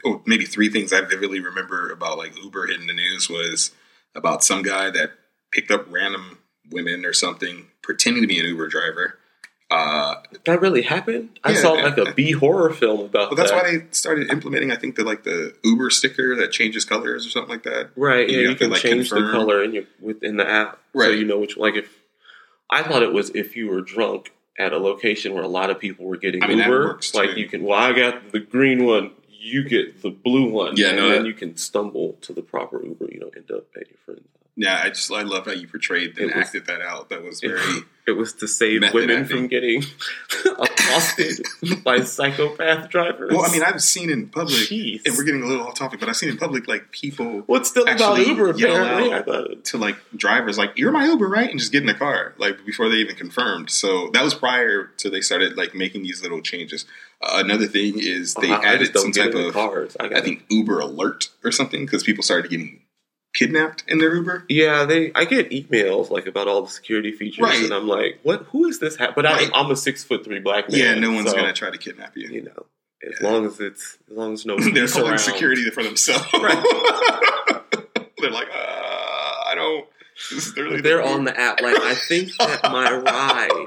or 0.04 0.22
maybe 0.26 0.44
three 0.44 0.68
things 0.68 0.92
I 0.92 1.00
vividly 1.02 1.40
remember 1.40 1.90
about 1.90 2.18
like 2.18 2.37
Uber 2.42 2.66
hitting 2.66 2.87
the 2.87 2.92
news 2.94 3.28
was 3.28 3.72
about 4.14 4.42
some 4.44 4.62
guy 4.62 4.90
that 4.90 5.12
picked 5.52 5.70
up 5.70 5.87
random 5.90 6.38
women 6.70 7.04
or 7.04 7.12
something 7.12 7.66
pretending 7.82 8.22
to 8.22 8.28
be 8.28 8.38
an 8.38 8.46
Uber 8.46 8.68
driver. 8.68 9.18
Uh, 9.70 10.16
That 10.46 10.60
really 10.60 10.82
happened. 10.82 11.38
I 11.44 11.52
Yeah, 11.52 11.60
saw 11.60 11.72
like 11.75 11.96
a 11.96 12.12
B 12.12 12.32
horror 12.32 12.70
film 12.72 13.00
about 13.00 13.30
well, 13.30 13.36
that's 13.36 13.52
that. 13.52 13.62
why 13.62 13.71
they 13.78 13.86
started 13.93 14.30
implementing. 14.32 14.73
I 14.73 14.76
think 14.76 14.97
the 14.97 15.04
like 15.04 15.23
the 15.23 15.54
Uber 15.62 15.90
sticker 15.90 16.34
that 16.36 16.50
changes 16.50 16.84
colors 16.84 17.25
or 17.26 17.30
something 17.30 17.50
like 17.50 17.62
that. 17.62 17.90
Right. 17.97 18.28
You 18.28 18.36
Yeah, 18.36 18.43
you 18.49 18.54
to, 18.54 18.56
can 18.56 18.71
like, 18.71 18.80
change 18.80 19.10
the 19.10 19.16
confirm. 19.16 19.32
color 19.32 19.62
in 19.62 19.73
your 19.73 19.84
within 20.00 20.36
the 20.38 20.49
app, 20.49 20.80
so 20.97 21.08
you 21.10 21.25
know 21.25 21.38
which. 21.38 21.56
Like 21.56 21.76
if 21.76 21.88
I 22.69 22.82
thought 22.82 23.02
it 23.04 23.12
was 23.12 23.30
if 23.30 23.54
you 23.54 23.69
were 23.69 23.80
drunk 23.80 24.32
at 24.58 24.73
a 24.73 24.78
location 24.78 25.34
where 25.34 25.45
a 25.45 25.49
lot 25.49 25.71
of 25.71 25.78
people 25.78 26.04
were 26.06 26.16
getting 26.16 26.43
I 26.43 26.49
mean, 26.49 26.58
Uber, 26.58 26.99
like 27.14 27.30
too. 27.34 27.40
you 27.40 27.49
can. 27.49 27.62
Well, 27.62 27.78
I 27.78 27.93
got 27.93 28.32
the 28.32 28.40
green 28.40 28.84
one. 28.84 29.12
You 29.43 29.65
get 29.65 30.03
the 30.03 30.11
blue 30.11 30.50
one. 30.50 30.76
Yeah, 30.76 30.89
and 30.89 30.97
no, 30.99 31.09
then 31.09 31.23
that- 31.23 31.29
you 31.29 31.35
can 31.35 31.57
stumble 31.57 32.19
to 32.21 32.33
the 32.35 32.43
proper 32.43 32.85
Uber. 32.85 33.07
You 33.11 33.21
know, 33.21 33.31
end 33.35 33.50
up 33.50 33.67
uh, 33.75 33.81
at 33.81 33.89
your 33.89 33.97
friend's. 34.05 34.23
Yeah, 34.57 34.81
I 34.85 34.89
just 34.91 35.11
I 35.11 35.23
love 35.23 35.47
how 35.47 35.53
you 35.53 35.67
portrayed 35.67 36.19
and 36.19 36.31
It 36.31 36.37
was- 36.37 36.47
acted 36.47 36.67
that 36.67 36.83
out. 36.83 37.09
That 37.09 37.23
was 37.25 37.43
It, 37.43 37.49
very 37.49 37.81
it 38.07 38.13
was 38.13 38.35
to 38.35 38.47
save 38.49 38.83
women 38.93 39.23
acting. 39.23 39.37
from 39.39 39.47
getting 39.47 39.83
accosted 40.91 41.85
by 41.85 42.00
psychopath 42.03 42.89
drivers. 42.89 43.33
well. 43.33 43.45
I 43.45 43.53
mean, 43.53 43.63
I've 43.63 43.83
seen 43.83 44.11
in 44.11 44.29
public, 44.29 44.57
Jeez. 44.57 45.03
and 45.07 45.17
we're 45.17 45.25
getting 45.25 45.43
a 45.43 45.47
little 45.47 45.67
off 45.67 45.75
topic, 45.75 46.00
but 46.00 46.09
I've 46.09 46.17
seen 46.17 46.29
in 46.29 46.37
public 46.37 46.69
like 46.69 46.91
people 46.91 47.41
what's 47.47 47.69
still 47.69 47.89
about 47.89 48.19
Uber? 48.19 48.50
Apparently. 48.50 49.13
I 49.13 49.23
thought. 49.23 49.65
to 49.67 49.79
like 49.79 49.97
drivers 50.17 50.59
like 50.59 50.76
you're 50.76 50.93
my 50.93 51.07
Uber 51.07 51.29
right 51.29 51.50
and 51.50 51.59
just 51.59 51.73
get 51.73 51.83
in 51.83 51.87
the 51.87 51.95
car 51.95 52.35
like 52.39 52.65
before 52.65 52.89
they 52.89 52.97
even 52.97 53.17
confirmed. 53.17 53.71
So 53.71 54.11
that 54.13 54.23
was 54.23 54.35
prior 54.35 54.91
to 54.99 55.11
they 55.11 55.21
started 55.21 55.57
like 55.57 55.75
making 55.75 56.03
these 56.03 56.23
little 56.23 56.41
changes. 56.41 56.85
Uh, 57.23 57.43
another 57.45 57.67
thing 57.67 57.95
is 57.99 58.35
they 58.35 58.50
I, 58.50 58.57
I 58.57 58.65
added 58.75 58.97
some 58.97 59.13
type 59.13 59.35
of 59.35 59.53
cars. 59.53 59.97
I, 60.00 60.07
I 60.07 60.21
think 60.21 60.45
Uber 60.49 60.81
alert 60.81 61.29
or 61.45 61.53
something 61.53 61.85
because 61.85 62.03
people 62.03 62.23
started 62.23 62.50
getting 62.50 62.81
kidnapped 63.34 63.84
in 63.88 63.99
their 63.99 64.14
Uber. 64.14 64.45
Yeah, 64.49 64.84
they. 64.84 65.12
I 65.14 65.25
get 65.25 65.50
emails 65.50 66.10
like 66.10 66.26
about 66.26 66.49
all 66.49 66.62
the 66.62 66.69
security 66.71 67.12
features, 67.12 67.43
Right. 67.43 67.62
and 67.62 67.73
I'm 67.73 67.86
like, 67.88 68.19
"What? 68.23 68.43
Who 68.52 68.66
is 68.66 68.78
this?" 68.80 68.97
Ha-? 68.97 69.12
But 69.14 69.25
Right. 69.25 69.50
I, 69.52 69.58
I'm 69.60 69.71
a 69.71 69.76
six 69.76 70.02
foot 70.04 70.25
three 70.25 70.40
black 70.40 70.71
man. 70.71 70.78
yeah, 70.80 70.95
no 70.95 71.12
one's 71.12 71.30
so, 71.30 71.36
gonna 71.36 71.52
try 71.52 71.71
to 71.71 71.78
kidnap 71.78 72.16
you. 72.16 72.28
You 72.28 72.43
know, 72.43 72.66
as 73.06 73.14
Yeah. 73.21 73.28
long 73.30 73.47
as 73.47 73.60
it's 73.60 73.99
as 74.10 74.16
long 74.16 74.32
as 74.32 74.45
no 74.47 74.56
They're 74.58 74.88
calling 74.88 75.08
around. 75.10 75.19
security 75.19 75.71
for 75.71 75.82
themselves. 75.82 76.26
Right. 76.34 76.62
They're 78.21 78.30
like, 78.30 78.49
uh, 78.49 78.54
I 79.47 79.52
don't. 79.54 79.86
This 80.30 80.49
is 80.49 80.56
really 80.56 80.80
They're 80.82 81.02
on 81.02 81.25
the 81.25 81.38
app. 81.38 81.60
Like, 81.62 81.78
I 81.80 81.95
think 81.95 82.30
that 82.38 82.60
my 82.64 82.93
ride 82.97 83.66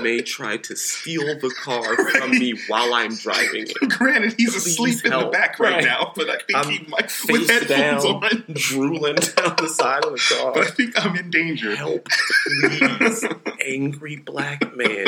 may 0.00 0.20
try 0.22 0.56
to 0.56 0.76
steal 0.76 1.38
the 1.38 1.50
car 1.62 1.96
from 2.10 2.30
me 2.30 2.58
while 2.68 2.94
I'm 2.94 3.14
driving 3.16 3.66
it. 3.68 3.88
Granted, 3.90 4.34
he's 4.38 4.52
Please 4.52 4.66
asleep 4.66 5.04
in 5.04 5.10
the 5.18 5.26
back 5.26 5.58
right, 5.58 5.74
Right. 5.74 5.84
now, 5.84 6.12
but 6.16 6.28
I 6.30 6.38
think 6.38 6.54
I'm 6.56 6.70
he 6.70 6.84
might 6.88 7.10
Face 7.10 7.30
with 7.30 7.48
headphones 7.50 8.04
down, 8.04 8.24
on. 8.24 8.44
drooling 8.54 9.14
down 9.16 9.54
the 9.58 9.68
side 9.68 10.04
of 10.04 10.12
the 10.12 10.34
car. 10.38 10.52
But 10.52 10.66
I 10.66 10.70
think 10.70 11.04
I'm 11.04 11.16
in 11.16 11.30
danger. 11.30 11.74
Help, 11.76 12.08
please! 12.46 13.24
Angry 13.64 14.16
black 14.16 14.76
man 14.76 15.06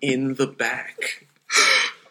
in 0.00 0.34
the 0.34 0.46
back. 0.46 1.26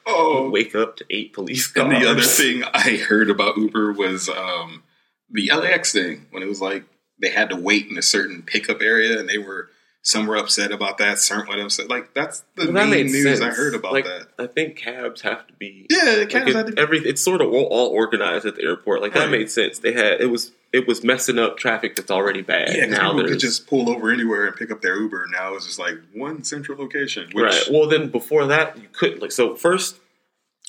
Oh, 0.06 0.50
Wake 0.50 0.76
up 0.76 0.98
to 0.98 1.06
eight 1.10 1.34
police 1.34 1.68
cars. 1.68 1.92
And 1.94 2.04
the 2.04 2.10
other 2.10 2.22
thing 2.22 2.64
I 2.74 2.98
heard 2.98 3.30
about 3.30 3.58
Uber 3.58 3.94
was 3.94 4.28
um, 4.30 4.84
the 5.30 5.50
LAX 5.54 5.94
thing 5.94 6.26
when 6.32 6.44
it 6.44 6.48
was 6.48 6.60
like 6.60 6.84
they 7.22 7.30
had 7.30 7.50
to 7.52 7.56
wait 7.56 7.88
in 7.90 7.98
a 7.98 8.02
certain 8.02 8.42
pickup 8.42 8.82
area, 8.82 9.18
and 9.20 9.30
they 9.30 9.38
were 9.38 9.70
some 10.06 10.28
were 10.28 10.36
upset 10.36 10.72
about 10.74 10.98
that, 11.00 11.18
some 11.18 11.48
were 11.48 11.60
upset. 11.62 11.90
Like 11.90 12.14
that's 12.14 12.44
the 12.56 12.66
Well, 12.66 12.74
that 12.74 12.90
main 12.90 13.06
news 13.08 13.40
I 13.42 13.50
heard 13.52 13.74
about 13.74 13.94
Like, 13.94 14.04
that. 14.06 14.28
I 14.38 14.48
think 14.48 14.76
cabs 14.76 15.22
have 15.22 15.48
to 15.48 15.54
be 15.54 15.88
Yeah, 15.90 16.16
the 16.16 16.18
like 16.20 16.30
cabs 16.30 16.50
it, 16.50 16.56
had 16.56 16.68
to. 16.68 16.80
every 16.80 17.00
it's 17.00 17.22
sort 17.24 17.42
of 17.42 17.48
all, 17.52 17.64
all 17.66 17.88
organized 17.88 18.46
at 18.46 18.56
the 18.56 18.64
airport. 18.64 19.02
Like 19.02 19.14
that 19.14 19.22
Right. 19.22 19.32
made 19.32 19.50
sense. 19.50 19.80
They 19.80 19.94
had 19.94 20.20
it 20.22 20.28
was 20.30 20.52
it 20.74 20.88
was 20.88 21.04
messing 21.04 21.40
up 21.40 21.56
traffic 21.58 21.96
that's 21.96 22.12
already 22.12 22.42
bad. 22.42 22.76
Yeah, 22.76 22.86
now 22.88 23.14
people 23.14 23.30
could 23.30 23.40
just 23.40 23.68
pull 23.68 23.90
over 23.90 24.12
anywhere 24.12 24.46
and 24.48 24.56
pick 24.56 24.72
up 24.72 24.82
their 24.82 25.00
Uber. 25.00 25.28
Now 25.32 25.56
it's 25.56 25.66
just 25.68 25.80
like 25.80 25.96
one 26.14 26.44
central 26.44 26.78
location. 26.80 27.30
Which, 27.32 27.44
right. 27.46 27.64
Well, 27.72 27.88
then 27.88 28.10
before 28.10 28.46
that 28.48 28.76
you 28.78 28.88
couldn't 28.92 29.22
like 29.22 29.32
so 29.32 29.56
first 29.56 29.98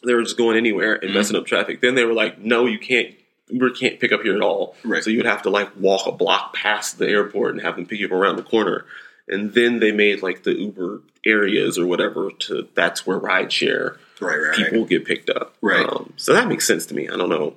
they 0.07 0.15
were 0.15 0.23
just 0.23 0.37
going 0.37 0.57
anywhere 0.59 0.95
and 0.95 1.11
Mhm. 1.11 1.15
messing 1.15 1.37
up 1.37 1.47
traffic. 1.47 1.81
Then 1.81 1.95
they 1.95 2.05
were 2.05 2.13
like, 2.13 2.39
no, 2.39 2.67
you 2.67 2.79
can't. 2.79 3.15
Uber 3.49 3.71
can't 3.71 3.99
pick 4.01 4.11
up 4.13 4.23
here 4.23 4.35
at 4.37 4.43
all. 4.43 4.75
Right. 4.85 5.03
So 5.03 5.11
you 5.11 5.17
would 5.19 5.27
have 5.27 5.43
to 5.43 5.51
like 5.51 5.71
walk 5.77 6.07
a 6.07 6.13
block 6.13 6.55
past 6.55 6.99
the 6.99 7.09
airport 7.09 7.53
and 7.55 7.63
have 7.63 7.77
them 7.77 7.85
pick 7.87 7.99
you 8.01 8.07
up 8.07 8.13
around 8.13 8.37
the 8.37 8.43
corner. 8.43 8.85
And 9.29 9.55
then 9.55 9.81
they 9.81 9.93
made 9.93 10.23
like 10.23 10.43
the 10.43 10.53
Uber 10.53 11.03
areas 11.27 11.79
or 11.79 11.87
whatever 11.87 12.31
to 12.31 12.69
that's 12.75 13.07
where 13.07 13.19
rideshare 13.19 13.97
right, 14.21 14.37
right, 14.37 14.49
right. 14.49 14.57
people 14.57 14.85
get 14.85 15.05
picked 15.05 15.31
up. 15.31 15.57
Right. 15.61 15.87
Um, 15.87 16.13
so 16.17 16.33
that 16.35 16.49
makes 16.49 16.67
sense 16.67 16.87
to 16.87 16.95
me. 16.95 17.09
I 17.09 17.17
don't 17.17 17.31
know 17.31 17.55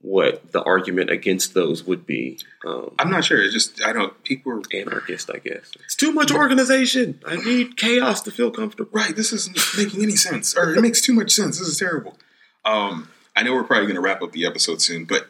what 0.00 0.52
the 0.52 0.62
argument 0.62 1.10
against 1.10 1.52
those 1.54 1.84
would 1.84 2.06
be. 2.06 2.38
Um, 2.64 2.94
I'm 2.98 3.10
not 3.10 3.24
sure. 3.24 3.42
It's 3.42 3.52
just 3.52 3.84
I 3.84 3.92
don't. 3.92 4.22
People 4.24 4.52
are 4.52 4.62
anarchist, 4.72 5.30
I 5.34 5.38
guess. 5.38 5.72
It's 5.84 5.96
too 5.96 6.12
much 6.12 6.30
organization. 6.30 7.20
I 7.26 7.36
need 7.36 7.76
chaos 7.76 8.22
to 8.22 8.30
feel 8.30 8.50
comfortable. 8.50 8.90
right. 8.92 9.14
This 9.14 9.32
isn't 9.32 9.58
making 9.76 10.02
any 10.02 10.16
sense, 10.16 10.56
or 10.56 10.74
it 10.74 10.80
makes 10.80 11.00
too 11.00 11.12
much 11.12 11.32
sense. 11.32 11.58
This 11.58 11.68
is 11.68 11.78
terrible. 11.78 12.16
Um, 12.64 13.08
I 13.34 13.42
know 13.42 13.54
we're 13.54 13.64
probably 13.64 13.86
going 13.86 13.96
to 13.96 14.00
wrap 14.00 14.22
up 14.22 14.32
the 14.32 14.46
episode 14.46 14.80
soon, 14.80 15.04
but 15.04 15.26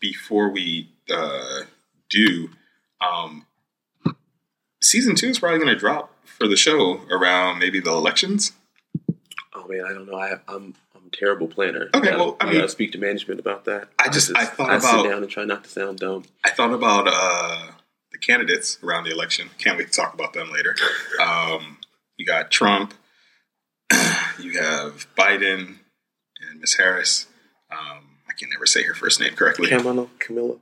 before 0.00 0.50
we 0.50 0.90
uh, 1.10 1.60
do, 2.10 2.50
um, 3.00 3.45
season 4.86 5.14
two 5.14 5.28
is 5.28 5.38
probably 5.38 5.58
going 5.58 5.68
to 5.72 5.78
drop 5.78 6.12
for 6.24 6.46
the 6.48 6.56
show 6.56 7.00
around 7.10 7.58
maybe 7.58 7.80
the 7.80 7.90
elections. 7.92 8.52
Oh 9.54 9.66
man, 9.68 9.84
I 9.86 9.92
don't 9.92 10.06
know. 10.06 10.16
I 10.18 10.28
have, 10.28 10.42
I'm 10.48 10.74
I'm 10.94 11.02
a 11.06 11.16
terrible 11.16 11.48
planner. 11.48 11.88
Okay, 11.94 12.10
gotta- 12.10 12.18
well, 12.18 12.36
I 12.40 12.44
mean- 12.46 12.54
gotta 12.54 12.68
speak 12.68 12.92
to 12.92 12.98
management 12.98 13.40
about 13.40 13.64
that. 13.64 13.88
I 13.98 14.08
just- 14.08 14.32
I 14.36 14.44
thought 14.44 14.70
I 14.70 14.76
about- 14.76 15.02
sit 15.02 15.10
down 15.10 15.22
and 15.22 15.30
try 15.30 15.44
not 15.44 15.64
to 15.64 15.70
sound 15.70 15.98
dumb. 15.98 16.24
I 16.44 16.50
thought 16.50 16.72
about 16.72 17.06
uh, 17.08 17.72
the 18.12 18.18
candidates 18.18 18.78
around 18.82 19.04
the 19.04 19.10
election. 19.12 19.50
Can't 19.58 19.78
wait 19.78 19.92
to 19.92 19.92
talk 19.92 20.14
about 20.14 20.32
them 20.32 20.50
later. 20.52 20.74
Um, 21.20 21.78
you 22.18 22.26
got 22.26 22.50
Trump. 22.50 22.92
you 24.38 24.60
have 24.60 25.06
Biden 25.16 25.76
and 26.40 26.60
Miss 26.60 26.74
Harris. 26.76 27.26
Um, 27.70 28.04
I 28.28 28.32
can 28.38 28.48
never 28.50 28.66
say 28.66 28.82
her 28.82 28.94
first 28.94 29.18
name 29.20 29.34
correctly. 29.34 29.68
Kamala, 29.68 30.08
Kamala. 30.18 30.56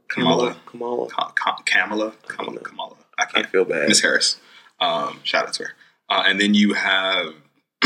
Kamala. 0.67 1.09
Ka- 1.09 1.33
Ka- 1.35 1.63
Kamala, 1.65 2.13
Kamala. 2.29 2.61
Kamala. 2.61 2.95
I 3.19 3.23
I 3.23 3.27
can't. 3.27 3.47
feel 3.49 3.65
bad. 3.65 3.89
Miss 3.89 4.01
Harris. 4.01 4.41
Um, 4.81 5.21
shout 5.23 5.47
out 5.47 5.55
to 5.55 5.65
her. 5.65 5.71
Uh, 6.09 6.25
and 6.27 6.41
then 6.41 6.55
you 6.55 6.75
have 6.75 7.35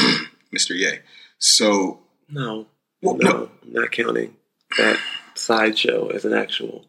Mr. 0.54 0.70
Ye. 0.76 0.98
So, 1.38 2.00
No, 2.28 2.66
well, 3.02 3.16
no, 3.16 3.30
no, 3.30 3.50
I'm 3.62 3.72
not 3.72 3.90
counting 3.92 4.36
that 4.76 4.98
sideshow 5.34 6.08
as 6.08 6.24
an 6.24 6.32
actual. 6.32 6.86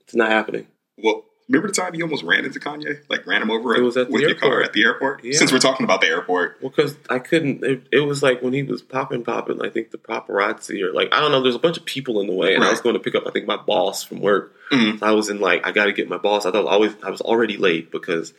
It's 0.00 0.14
not 0.14 0.30
happening. 0.30 0.66
well, 0.98 1.24
remember 1.50 1.68
the 1.68 1.74
time 1.74 1.94
you 1.94 2.04
almost 2.04 2.22
ran 2.22 2.44
into 2.44 2.60
Kanye? 2.60 3.00
Like 3.08 3.26
ran 3.26 3.42
him 3.42 3.50
over 3.50 3.74
It 3.74 3.82
was 3.82 3.96
at 3.96 4.06
the 4.06 4.12
with 4.12 4.22
your 4.22 4.34
car 4.34 4.62
at 4.62 4.72
the 4.72 4.82
airport? 4.82 5.24
Yeah. 5.24 5.36
Since 5.36 5.52
we're 5.52 5.58
talking 5.58 5.84
about 5.84 6.00
the 6.00 6.06
airport. 6.06 6.58
Well, 6.60 6.70
because 6.70 6.96
I 7.08 7.18
couldn't. 7.18 7.64
It, 7.64 7.82
it 7.92 8.00
was 8.00 8.22
like 8.22 8.42
when 8.42 8.52
he 8.52 8.62
was 8.62 8.82
popping, 8.82 9.24
popping. 9.24 9.60
I 9.62 9.68
think 9.68 9.90
the 9.90 9.98
paparazzi 9.98 10.82
or 10.82 10.92
like 10.92 11.12
I 11.12 11.20
don't 11.20 11.32
know. 11.32 11.42
There's 11.42 11.54
a 11.54 11.60
bunch 11.60 11.76
of 11.76 11.84
people 11.84 12.20
in 12.20 12.26
the 12.26 12.34
way, 12.34 12.54
and 12.54 12.64
I 12.64 12.70
was 12.70 12.80
going 12.80 12.94
to 12.94 13.00
pick 13.00 13.14
up. 13.14 13.24
I 13.26 13.30
think 13.30 13.46
my 13.46 13.56
boss 13.56 14.02
from 14.02 14.20
work. 14.20 14.54
Mhm. 14.72 15.00
So 15.00 15.06
I 15.06 15.10
was 15.10 15.28
in 15.28 15.40
like 15.40 15.66
I 15.66 15.72
got 15.72 15.86
to 15.86 15.92
get 15.92 16.08
my 16.08 16.18
boss. 16.18 16.46
I 16.46 16.52
thought 16.52 16.66
always 16.66 16.94
I 17.02 17.10
was 17.10 17.20
already 17.20 17.56
late 17.56 17.90
because 17.90 18.32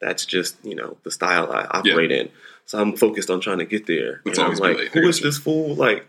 that's 0.00 0.24
just 0.24 0.56
you 0.64 0.74
know 0.74 0.96
the 1.02 1.10
style 1.10 1.52
I 1.52 1.64
operate 1.64 2.10
in. 2.10 2.30
So 2.66 2.80
I'm 2.80 2.96
focused 2.96 3.30
on 3.30 3.40
trying 3.40 3.58
to 3.58 3.66
get 3.66 3.86
there. 3.86 4.22
It's 4.24 4.38
and 4.38 4.48
I'm 4.48 4.56
like, 4.56 4.78
late. 4.78 4.88
who 4.92 5.06
is 5.06 5.20
this 5.20 5.36
fool 5.38 5.74
like 5.74 6.06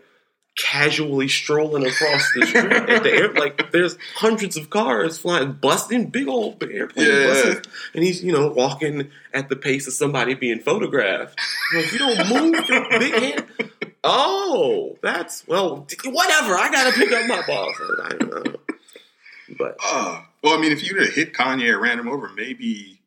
casually 0.56 1.28
strolling 1.28 1.84
across 1.86 2.32
the 2.34 2.46
street 2.46 2.64
at 2.72 3.02
the 3.02 3.10
air? 3.12 3.32
Like 3.32 3.70
there's 3.72 3.96
hundreds 4.16 4.56
of 4.56 4.70
cars 4.70 5.18
flying, 5.18 5.52
busting 5.52 6.06
big 6.06 6.28
old 6.28 6.62
airplane 6.62 7.06
Yeah. 7.06 7.26
buses, 7.26 7.62
and 7.94 8.02
he's 8.04 8.22
you 8.24 8.32
know 8.32 8.48
walking 8.48 9.10
at 9.34 9.48
the 9.48 9.56
pace 9.56 9.86
of 9.86 9.92
somebody 9.92 10.34
being 10.34 10.60
photographed. 10.60 11.38
You 11.72 11.78
you 11.92 11.98
don't 11.98 12.28
move, 12.28 12.68
your 12.68 12.88
big 12.98 13.14
hand. 13.14 13.46
Oh, 14.04 14.96
that's 15.02 15.46
well, 15.46 15.86
whatever. 16.04 16.56
I 16.56 16.70
gotta 16.70 16.92
pick 16.96 17.12
up 17.12 17.26
my 17.26 17.42
boss. 17.46 17.74
I 18.04 18.08
don't 18.16 18.30
know. 18.44 18.54
But 19.58 19.76
Uh, 19.84 20.22
well, 20.42 20.56
I 20.56 20.60
mean, 20.60 20.72
if 20.72 20.82
you'd 20.82 21.00
have 21.00 21.12
hit 21.14 21.32
Kanye 21.32 21.72
and 21.72 21.80
ran 21.80 21.98
him 21.98 22.08
over, 22.08 22.28
maybe, 22.36 23.00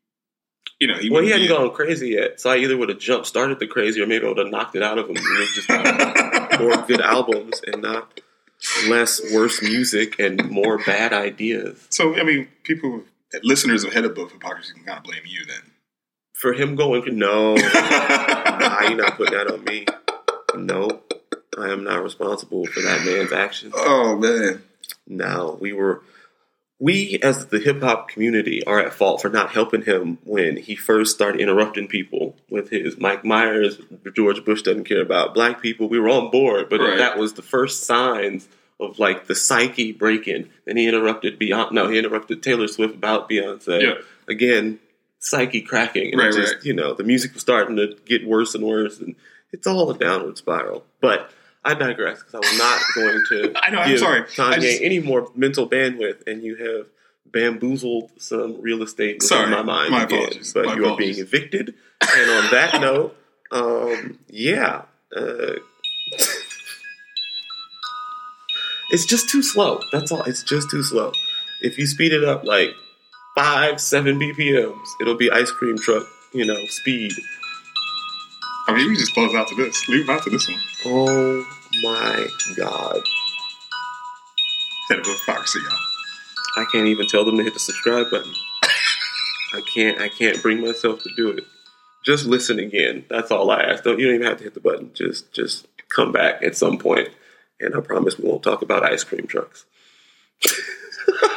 you 0.79 0.87
know, 0.87 0.95
he 0.97 1.09
well, 1.09 1.21
he 1.23 1.29
hadn't 1.31 1.47
gone 1.47 1.71
crazy 1.71 2.09
yet, 2.09 2.39
so 2.41 2.49
I 2.49 2.57
either 2.57 2.75
would 2.77 2.89
have 2.89 2.99
jump 2.99 3.25
started 3.25 3.59
the 3.59 3.67
crazy, 3.67 4.01
or 4.01 4.07
maybe 4.07 4.25
I 4.25 4.29
would 4.29 4.37
have 4.37 4.47
knocked 4.49 4.75
it 4.75 4.83
out 4.83 4.97
of 4.97 5.09
him. 5.09 5.15
And 6.59 6.67
we'd 6.67 6.73
just 6.75 6.79
have 6.79 6.87
more 6.87 6.87
good 6.87 7.01
albums 7.01 7.61
and 7.65 7.81
not 7.81 8.21
less 8.87 9.21
worse 9.33 9.61
music 9.61 10.19
and 10.19 10.49
more 10.49 10.77
bad 10.77 11.13
ideas. 11.13 11.87
So, 11.89 12.19
I 12.19 12.23
mean, 12.23 12.47
people, 12.63 13.03
listeners 13.43 13.83
of 13.83 13.93
Head 13.93 14.05
Above 14.05 14.31
Hypocrisy 14.31 14.73
can 14.73 14.83
kind 14.83 14.97
of 14.97 15.03
blame 15.03 15.23
you 15.25 15.45
then. 15.45 15.71
For 16.33 16.53
him 16.53 16.75
going, 16.75 17.17
no, 17.17 17.55
nah, 17.55 18.81
you're 18.81 18.95
not 18.95 19.17
putting 19.17 19.33
that 19.37 19.51
on 19.51 19.63
me. 19.63 19.85
No, 20.55 21.01
I 21.57 21.69
am 21.69 21.83
not 21.83 22.01
responsible 22.03 22.65
for 22.65 22.81
that 22.81 23.05
man's 23.05 23.31
actions. 23.31 23.73
oh, 23.75 24.15
man. 24.17 24.63
No, 25.07 25.57
we 25.59 25.73
were. 25.73 26.01
We, 26.81 27.19
as 27.21 27.47
the 27.47 27.59
hip 27.59 27.81
hop 27.81 28.07
community, 28.07 28.65
are 28.65 28.79
at 28.79 28.93
fault 28.93 29.21
for 29.21 29.29
not 29.29 29.51
helping 29.51 29.81
him 29.81 30.17
when 30.23 30.55
he 30.55 30.75
first 30.77 31.13
started 31.13 31.41
interrupting 31.41 31.87
people 31.89 32.37
with 32.49 32.69
his 32.69 32.97
Mike 32.97 33.25
Myers, 33.25 33.79
George 34.15 34.45
Bush 34.45 34.61
doesn't 34.61 34.85
care 34.85 35.01
about 35.01 35.33
black 35.33 35.61
people. 35.61 35.89
We 35.89 35.99
were 35.99 36.09
on 36.09 36.31
board, 36.31 36.69
but 36.69 36.79
Right. 36.79 36.97
that 36.97 37.17
was 37.17 37.33
the 37.33 37.41
first 37.41 37.83
signs 37.83 38.47
of 38.79 38.97
like 38.97 39.27
the 39.27 39.35
psyche 39.35 39.91
breaking. 39.91 40.49
Then 40.65 40.77
he 40.77 40.87
interrupted 40.87 41.37
Beyonce. 41.37 41.73
No, 41.73 41.89
he 41.89 41.99
interrupted 41.99 42.41
Taylor 42.41 42.67
Swift 42.69 42.95
about 42.95 43.29
Beyonce. 43.29 43.81
Yeah. 43.81 43.93
Again, 44.29 44.79
psyche 45.19 45.59
cracking. 45.61 46.13
And 46.13 46.21
it 46.21 46.23
Right, 46.23 46.33
just, 46.33 46.53
right. 46.55 46.63
You 46.65 46.73
know, 46.73 46.93
the 46.93 47.03
music 47.03 47.33
was 47.33 47.41
starting 47.41 47.75
to 47.75 47.97
get 48.05 48.25
worse 48.25 48.55
and 48.55 48.63
worse, 48.63 48.99
and 48.99 49.15
it's 49.51 49.67
all 49.67 49.91
a 49.91 49.97
downward 49.97 50.37
spiral. 50.37 50.85
But 51.01 51.29
I 51.69 51.73
digress 51.75 52.19
because 52.23 52.35
I 52.35 52.37
was 52.39 52.57
not 52.57 52.81
going 52.95 53.23
to 53.29 53.53
I 53.63 53.69
know, 53.69 53.79
I'm 53.79 53.89
give 53.89 53.99
sorry. 53.99 54.21
I 54.21 54.23
Kanye 54.23 54.61
just- 54.61 54.81
any 54.81 54.99
more 54.99 55.29
mental 55.35 55.67
bandwidth, 55.69 56.27
and 56.27 56.43
you 56.43 56.55
have 56.55 56.87
bamboozled 57.31 58.09
some 58.17 58.59
real 58.61 58.81
estate 58.81 59.17
within 59.21 59.27
Sorry, 59.27 59.49
my 59.51 59.61
mind 59.61 59.91
my 59.91 60.03
again. 60.03 60.19
apologies, 60.19 60.53
But 60.53 60.65
my 60.65 60.73
you 60.75 60.81
are 60.81 60.85
apologies. 60.85 61.15
being 61.17 61.27
evicted. 61.27 61.75
And 62.01 62.31
on 62.31 62.51
that 62.51 62.81
note, 62.81 63.15
um, 63.51 64.19
yeah, 64.29 64.83
uh, 65.15 65.53
it's 68.91 69.05
just 69.05 69.29
too 69.29 69.43
slow. 69.43 69.79
That's 69.91 70.11
all. 70.11 70.23
It's 70.23 70.43
just 70.43 70.69
too 70.71 70.81
slow. 70.83 71.11
If 71.61 71.77
you 71.77 71.85
speed 71.85 72.13
it 72.13 72.23
up 72.23 72.43
like 72.45 72.71
five, 73.35 73.79
seven 73.79 74.19
BPMs, 74.19 74.85
it'll 75.01 75.15
be 75.17 75.29
ice 75.29 75.51
cream 75.51 75.77
truck, 75.77 76.07
you 76.33 76.45
know, 76.45 76.65
speed. 76.65 77.11
I 78.67 78.71
mean, 78.73 78.81
you 78.81 78.87
can 78.87 78.95
just 78.99 79.13
close 79.13 79.33
out 79.35 79.47
to 79.49 79.55
this. 79.55 79.87
Leave 79.89 80.09
out 80.09 80.23
to 80.23 80.29
this 80.29 80.47
one. 80.47 80.59
Oh 80.85 81.58
my 81.81 82.27
god. 82.55 83.01
Head 84.89 84.99
Above 84.99 85.19
Hypocrisy, 85.25 85.59
y'all. 85.59 85.77
I 86.57 86.65
can't 86.71 86.87
even 86.87 87.07
tell 87.07 87.23
them 87.25 87.37
to 87.37 87.43
hit 87.43 87.53
the 87.53 87.59
subscribe 87.59 88.09
button. 88.11 88.33
I 89.53 89.61
can't. 89.73 89.99
I 89.99 90.09
can't 90.09 90.41
bring 90.41 90.61
myself 90.61 91.03
to 91.03 91.09
do 91.15 91.29
it. 91.29 91.43
Just 92.05 92.25
listen 92.25 92.59
again. 92.59 93.05
That's 93.09 93.31
all 93.31 93.51
I 93.51 93.61
ask. 93.61 93.83
Don't 93.83 93.99
you 93.99 94.07
don't 94.07 94.15
even 94.15 94.27
have 94.27 94.37
to 94.37 94.43
hit 94.43 94.53
the 94.53 94.59
button. 94.59 94.91
Just 94.93 95.31
just 95.31 95.67
come 95.89 96.11
back 96.11 96.41
at 96.43 96.55
some 96.55 96.77
point, 96.77 97.09
and 97.59 97.75
I 97.75 97.81
promise 97.81 98.17
we 98.17 98.27
won't 98.27 98.43
talk 98.43 98.61
about 98.61 98.83
ice 98.83 99.03
cream 99.03 99.27
trucks. 99.27 99.65